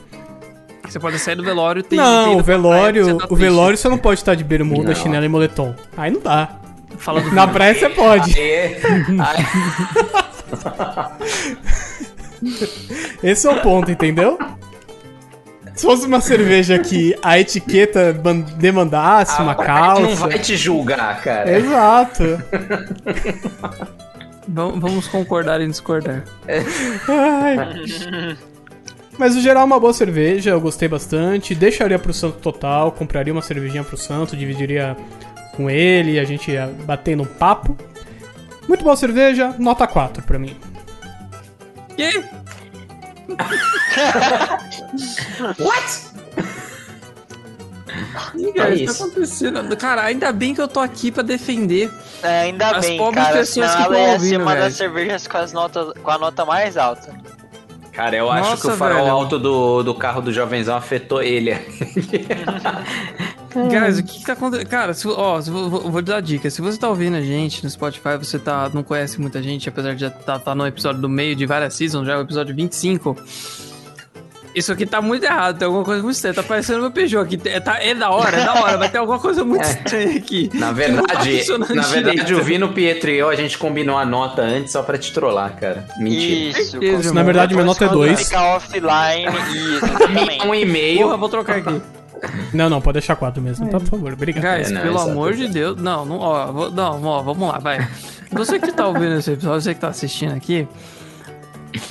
[0.89, 3.41] Você pode sair do velório tem Não, tem o velório, tá o triste.
[3.41, 4.95] velório você não pode estar de bermuda, Não.
[4.95, 5.75] chinelo e moletom.
[5.97, 6.51] Aí não dá.
[6.99, 8.39] Fala do Na praia você pode.
[8.39, 8.77] Aí-
[9.19, 9.47] aí-
[13.23, 14.39] Esse é o ponto, entendeu?
[15.75, 18.13] Se fosse uma cerveja que a etiqueta
[18.57, 20.03] demandasse uma a praia calça.
[20.03, 21.51] não vai te julgar, cara.
[21.51, 22.25] Exato.
[24.49, 26.25] Vamos vamos concordar em discordar.
[27.09, 28.37] Ai.
[29.17, 31.55] Mas no geral é uma boa cerveja, eu gostei bastante.
[31.55, 34.97] Deixaria pro Santo total, compraria uma cervejinha pro Santo, dividiria
[35.57, 37.77] com ele, a gente ia batendo um papo.
[38.67, 40.57] Muito boa cerveja, nota 4 pra mim.
[41.97, 42.25] Que?
[45.63, 46.13] What?
[48.37, 49.77] Ih, cara, É isso tá acontecendo.
[49.77, 51.91] Cara, ainda bem que eu tô aqui pra defender.
[52.23, 53.39] É, ainda As bem, pobres cara.
[53.39, 54.61] pessoas Senão que ela ia ouvindo, velho.
[54.61, 57.15] das cervejas com, as notas, com a nota mais alta.
[57.93, 59.11] Cara, eu acho Nossa, que o farol velho.
[59.13, 61.53] alto do, do carro do jovenzão afetou ele.
[63.55, 64.69] Guys, o que, que tá acontecendo?
[64.69, 66.49] Cara, se, ó, se, vou, vou- te dar a dica.
[66.51, 69.95] Se você tá ouvindo a gente no Spotify, você tá, não conhece muita gente, apesar
[69.95, 72.55] de já tá, tá no episódio do meio de várias seasons, já é o episódio
[72.55, 73.17] 25.
[74.55, 76.35] Isso aqui tá muito errado, tem alguma coisa muito estranha.
[76.35, 77.41] Tá parecendo meu Peugeot aqui.
[77.49, 80.51] É, tá, é da hora, é da hora, mas tem alguma coisa muito estranha aqui.
[80.53, 82.35] Na tá verdade, na verdade, direito.
[82.39, 85.57] o Vino, Pietro e eu, a gente combinou a nota antes só pra te trollar,
[85.59, 85.87] cara.
[85.97, 86.61] Mentira.
[86.61, 86.77] Isso.
[86.85, 87.15] Irmão.
[87.15, 88.25] Na verdade, minha nota é quando 2.
[88.25, 90.47] Fica offline, isso, exatamente.
[90.47, 90.99] Um e-mail.
[91.05, 91.81] Porra, vou trocar aqui.
[92.53, 93.79] Não, não, pode deixar 4 mesmo, tá?
[93.81, 94.57] Por favor, obrigado.
[94.59, 95.49] Guys, É, não, pelo exato, amor de.
[95.49, 95.77] Deus.
[95.81, 97.87] Não, não, ó, vou- não, ó, vamos lá, vai.
[98.33, 100.67] Você que tá ouvindo esse episódio, você que tá assistindo aqui.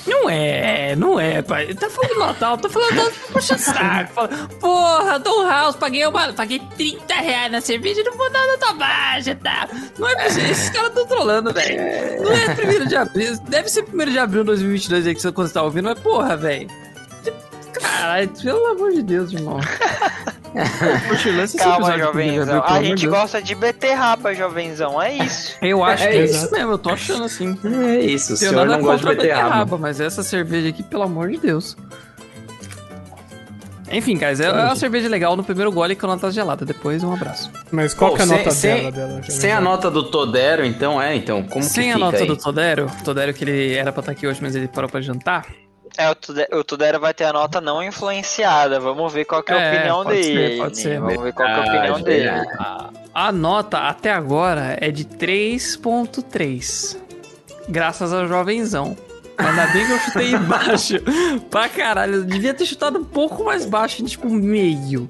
[0.06, 1.74] Não é, não é, pai.
[1.74, 4.14] Tá falando do Natal, tá falando do puxa saco.
[4.14, 4.28] Fala,
[4.60, 6.32] Porra, Dom House, paguei uma.
[6.34, 9.68] Paguei 30 reais na cerveja, não vou dar nota baixa, tá?
[9.98, 12.24] Não é possível, esses caras tão trolando, velho.
[12.24, 15.32] Não é primeiro de abril, deve ser primeiro de abril de 2022 aí que você
[15.32, 16.68] quando você tá ouvindo, mas porra, velho.
[17.74, 19.60] Caralho, pelo amor de Deus, irmão.
[21.58, 22.62] Calma, jovenzão.
[22.62, 25.02] pelo A gente gosta de beterraba, jovenzão.
[25.02, 25.56] É isso.
[25.62, 26.52] Eu acho É que é isso.
[26.52, 27.58] mesmo, eu tô achando assim.
[27.90, 29.78] É isso, o senhor nada não gosta de contra a beterraba.
[29.78, 31.78] mas essa cerveja aqui, pelo amor de Deus.
[33.94, 36.66] Enfim, guys, é é uma cerveja legal no primeiro gole que a nota gelada.
[36.66, 37.52] Depois, um abraço.
[37.72, 38.92] Mas qual Pô, que é a sem- nota sem- dela?
[38.92, 42.18] dela Sem a nota do Todero, então, é, então, como Sem que a fica nota
[42.18, 42.28] aí?
[42.28, 45.46] do Todero, Todero que ele era pra estar aqui hoje, mas ele parou pra jantar.
[45.98, 48.80] É, o Tude- o Tudera vai ter a nota não influenciada.
[48.80, 50.58] Vamos ver qual que é a É, opinião pode ser, dele.
[50.62, 51.00] pode ser.
[51.00, 52.30] Vamos ver qual que é a opinião Verdade, dele.
[52.30, 52.90] verdade.
[53.14, 56.98] A nota até agora é de 3.3.
[57.70, 58.98] Graças ao jovenzão.
[59.38, 60.96] Ainda bem que eu chutei baixo.
[61.50, 62.16] pra caralho.
[62.16, 65.10] Eu devia ter chutado um pouco mais baixo, tipo meio.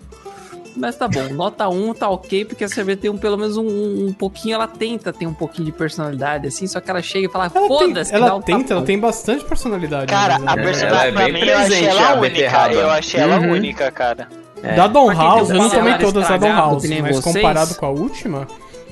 [0.81, 4.07] Mas tá bom, nota 1 tá ok, porque a cerveja tem um, pelo menos um,
[4.07, 7.31] um pouquinho, ela tenta ter um pouquinho de personalidade, assim, só que ela chega e
[7.31, 10.07] fala, foda-se, ela um tenta, tapão." ela tem bastante personalidade.
[10.07, 10.45] Cara, né?
[10.47, 12.73] a ela personagem é pra bem mim eu achei presente, ela a única.
[12.73, 13.51] Eu achei ela Uhum.
[13.51, 14.27] única, cara.
[14.75, 17.35] Da Don House, eu um não tomei todas da Don House, que nem mas vocês.
[17.35, 18.47] comparado com a última,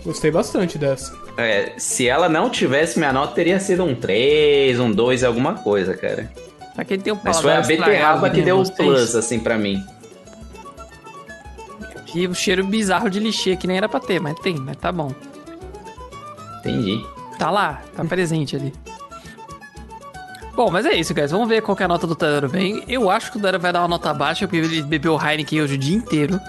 [0.06, 1.12] gostei bastante dessa.
[1.38, 5.96] É, se ela não tivesse minha nota, teria sido um 3, um 2, alguma coisa,
[5.98, 6.30] cara.
[6.76, 9.58] Pra quem tem um Mas foi a beterraba que nem deu o plus, assim, pra
[9.58, 9.84] mim.
[12.14, 14.92] E o cheiro bizarro de lixê, que nem era pra ter, mas tem, mas tá
[14.92, 15.14] bom.
[16.60, 17.06] Entendi.
[17.38, 18.74] Tá lá, tá presente ali.
[20.56, 21.32] Bom, mas é isso, guys.
[21.32, 22.84] Vamos ver qual que é a nota do Tadero bem.
[22.88, 25.62] Eu acho que o Tadero vai dar uma nota baixa, porque ele bebeu o Heineken
[25.62, 26.40] hoje o dia inteiro.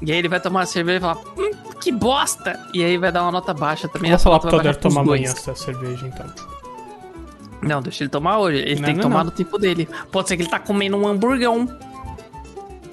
[0.00, 2.58] E aí ele vai tomar uma cerveja e falar, hum, que bosta!
[2.72, 4.10] E aí vai dar uma nota baixa também.
[4.10, 6.26] Vou essa falar pro pros tomar amanhã essa cerveja, então.
[7.60, 8.58] Não, deixa ele tomar hoje.
[8.58, 9.24] Ele Não, tem que não, tomar não.
[9.26, 9.86] no tempo dele.
[10.10, 11.68] Pode ser que ele tá comendo um hamburgão.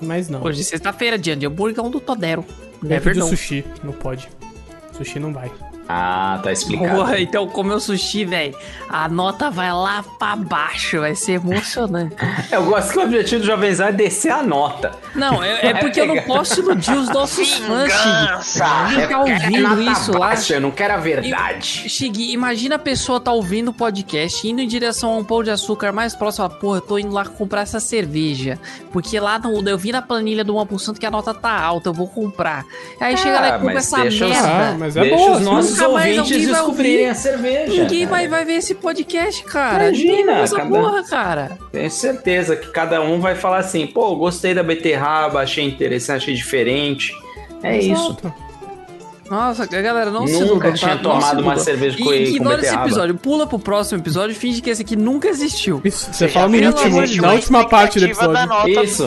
[0.01, 0.43] Mas não.
[0.43, 2.45] Hoje é sexta-feira, dia de hamburgão do Todero.
[2.83, 3.29] Ele É verdade.
[3.29, 4.29] sushi, não pode.
[4.93, 5.51] Sushi não vai.
[5.89, 6.95] Ah, tá explicado.
[6.95, 8.53] Porra, então comeu sushi, velho.
[8.89, 12.15] A nota vai lá pra baixo, vai ser emocionante.
[12.51, 14.91] Eu gosto que o objetivo do Jovenzão é descer a nota.
[15.15, 17.91] Não, é, é porque eu não posso iludir os nossos fãs!
[18.91, 20.19] Ele tá ouvindo isso lá.
[20.27, 21.89] baixa, eu não quero a verdade.
[21.89, 25.49] Chig, imagina a pessoa tá ouvindo o podcast, indo em direção a um pão de
[25.51, 28.59] açúcar mais próximo, fala, porra, eu tô indo lá comprar essa cerveja.
[28.91, 31.93] Porque lá no, eu vi na planilha do 1% que a nota tá alta, eu
[31.93, 32.65] vou comprar.
[32.99, 34.25] Aí chega lá e Ah, compra essa merda.
[34.47, 35.37] Ah, mas é Deixa boa.
[35.37, 37.09] os nossos Nunca mais ouvintes alguém vai descobrirem ouvir.
[37.09, 37.81] a cerveja.
[37.83, 38.29] Ninguém vai, cara.
[38.29, 39.87] vai ver esse podcast, cara.
[39.87, 41.57] Imagina, essa cada- porra, cara.
[41.71, 46.35] Tenho certeza que cada um vai falar assim, pô, gostei da beterraba, achei interessante, achei
[46.35, 47.13] diferente.
[47.63, 48.11] É isso.
[48.11, 48.33] Exato.
[49.29, 51.01] Nossa, galera, não nunca se Nunca tinha tá?
[51.03, 54.69] tomado uma cerveja com e, Ignora esse episódio, pula pro próximo episódio e finge que
[54.69, 55.81] esse aqui nunca existiu.
[55.83, 58.37] Isso, você, fala no último, na última parte do episódio.
[58.83, 59.03] Isso,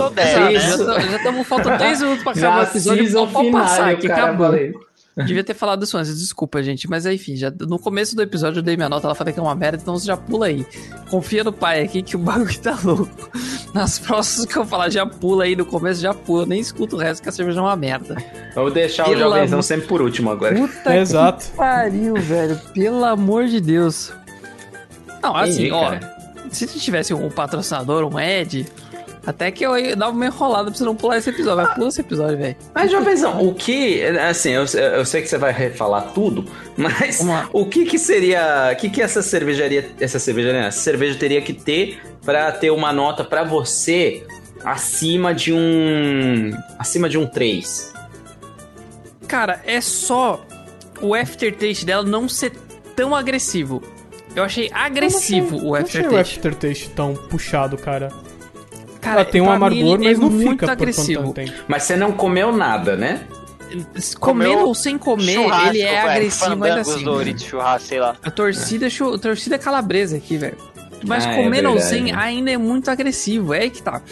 [0.53, 0.85] isso.
[0.85, 1.01] Né?
[1.11, 3.29] Já estamos faltando 10 minutos pra acabar o episódio.
[3.29, 4.47] Pode passar aqui, acabou.
[4.49, 4.90] Falei.
[5.27, 6.89] Devia ter falado isso antes, desculpa, gente.
[6.89, 9.43] Mas enfim, já no começo do episódio eu dei minha nota, ela falei que é
[9.43, 10.65] uma merda, então você já pula aí.
[11.11, 13.31] Confia no pai aqui que o bagulho tá louco.
[13.75, 16.47] Nas próximas que eu falar, já pula aí no começo, já pula.
[16.47, 18.17] Nem escuta o resto que a cerveja é uma merda.
[18.55, 19.17] Vou deixar Pela...
[19.17, 20.55] o jovenzão sempre por último agora.
[20.55, 21.45] Puta Exato.
[21.47, 22.59] que pariu, velho.
[22.73, 24.13] Pelo amor de Deus.
[25.23, 25.99] Não, assim, Ei, ó.
[26.51, 28.67] Se tivesse um patrocinador, um Ed,
[29.25, 31.65] até que eu dava uma enrolada pra você não pular esse episódio.
[31.65, 32.57] Vai pular esse episódio, velho.
[32.75, 34.03] Mas, jovenzão, o que.
[34.03, 36.45] Assim, eu, eu sei que você vai refalar tudo,
[36.77, 37.21] mas
[37.53, 38.71] o que que seria.
[38.73, 39.91] O que que essa cervejaria.
[40.01, 44.27] Essa cervejaria, essa cerveja teria que ter pra ter uma nota pra você
[44.65, 46.51] acima de um.
[46.79, 47.93] acima de um 3?
[49.29, 50.45] Cara, é só
[51.01, 52.53] o aftertaste dela não ser
[52.97, 53.83] tão agressivo.
[54.35, 55.99] Eu achei agressivo achei, o aftertaste.
[55.99, 58.11] Eu achei o aftertaste tão puxado, cara.
[59.01, 61.23] Cara, Ela tem um amargor, mas é não fica agressivo.
[61.23, 61.65] por tanto tempo.
[61.67, 63.27] Mas você não comeu nada, né?
[64.19, 65.39] Comendo ou sem comer,
[65.69, 67.05] ele é agressivo ainda assim.
[67.05, 68.17] Doritos, churrasco, sei lá.
[68.23, 68.89] A torcida, é.
[68.89, 70.57] a torcida calabresa aqui, velho.
[71.07, 73.55] Mas ah, é comendo é ou sem ainda é muito agressivo.
[73.55, 74.03] É aí que tá.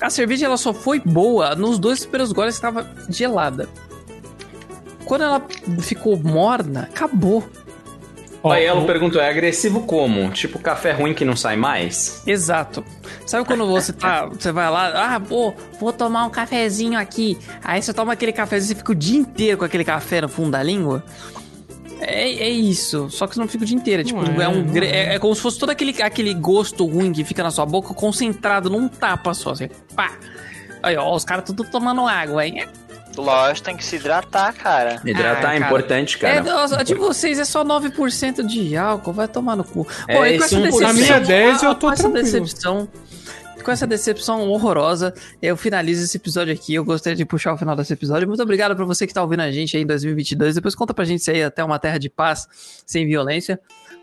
[0.00, 3.68] A cerveja ela só foi boa nos dois primeiros goles que estava gelada.
[5.04, 5.42] Quando ela
[5.80, 7.48] ficou morna, acabou.
[8.42, 10.30] Ó, Aí ela perguntou, é agressivo como?
[10.30, 12.22] Tipo café ruim que não sai mais?
[12.26, 12.84] Exato.
[13.26, 17.36] Sabe quando você tá, você vai lá, ah, pô, vou tomar um cafezinho aqui.
[17.62, 20.52] Aí você toma aquele cafezinho e fica o dia inteiro com aquele café no fundo
[20.52, 21.04] da língua?
[22.00, 24.02] É, é isso, só que você não fica o dia inteiro.
[24.02, 27.12] É, tipo, é, é, um, é, é, como se fosse todo aquele, aquele gosto ruim
[27.12, 30.12] que fica na sua boca concentrado num tapa só, assim, pá.
[30.82, 32.64] Aí, ó, os caras tudo tomando água, hein?
[33.16, 35.00] Lógico, tem que se hidratar, cara.
[35.04, 36.34] Hidratar ah, é importante, cara.
[36.34, 39.86] É, de vocês é só 9% de álcool, vai tomar no cu.
[40.06, 42.88] É, Pô, e com essa decepção, a minha 10 eu tô com essa decepção,
[43.66, 45.12] com essa decepção horrorosa,
[45.42, 46.72] eu finalizo esse episódio aqui.
[46.72, 48.28] Eu gostaria de puxar o final desse episódio.
[48.28, 50.54] Muito obrigado pra você que tá ouvindo a gente aí em 2022.
[50.54, 52.46] Depois conta pra gente se aí até uma terra de paz,
[52.86, 53.60] sem violência.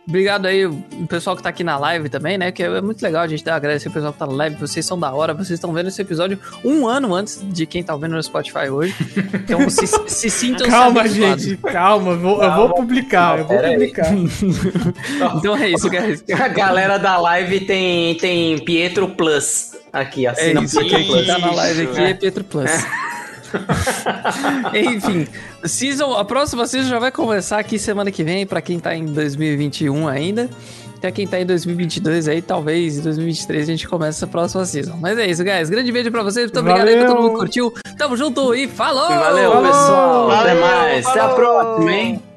[0.07, 2.51] Obrigado aí, o pessoal que tá aqui na live também, né?
[2.51, 4.57] Que é muito legal a gente dar agradecer o pessoal que tá na live.
[4.57, 7.95] Vocês são da hora, vocês estão vendo esse episódio um ano antes de quem tá
[7.95, 8.93] vendo no Spotify hoje.
[9.33, 12.53] Então se, se sintam Calma, gente, calma, vou, calma.
[12.53, 14.07] eu vou publicar, eu vou publicar.
[15.37, 16.23] então é isso, guys.
[16.29, 21.27] A galera da live tem, tem Pietro Plus aqui, assina é isso, Pietro Plus.
[21.27, 22.71] tá na live aqui é Pietro Plus.
[24.73, 25.27] Enfim,
[25.63, 29.05] season, a próxima season já vai começar aqui semana que vem, para quem tá em
[29.05, 30.49] 2021 ainda.
[30.97, 34.95] Até quem tá em 2022 aí, talvez em 2023 a gente comece essa próxima season.
[35.01, 35.69] Mas é isso, guys.
[35.69, 36.45] Grande beijo pra vocês.
[36.45, 37.73] Muito obrigado aí pra todo mundo que curtiu.
[37.97, 39.09] Tamo junto e falou!
[39.09, 39.67] Valeu, falou!
[39.67, 40.27] pessoal.
[40.27, 41.05] Valeu, Até mais.
[41.05, 41.21] Falou!
[41.23, 42.32] Até a próxima, hein?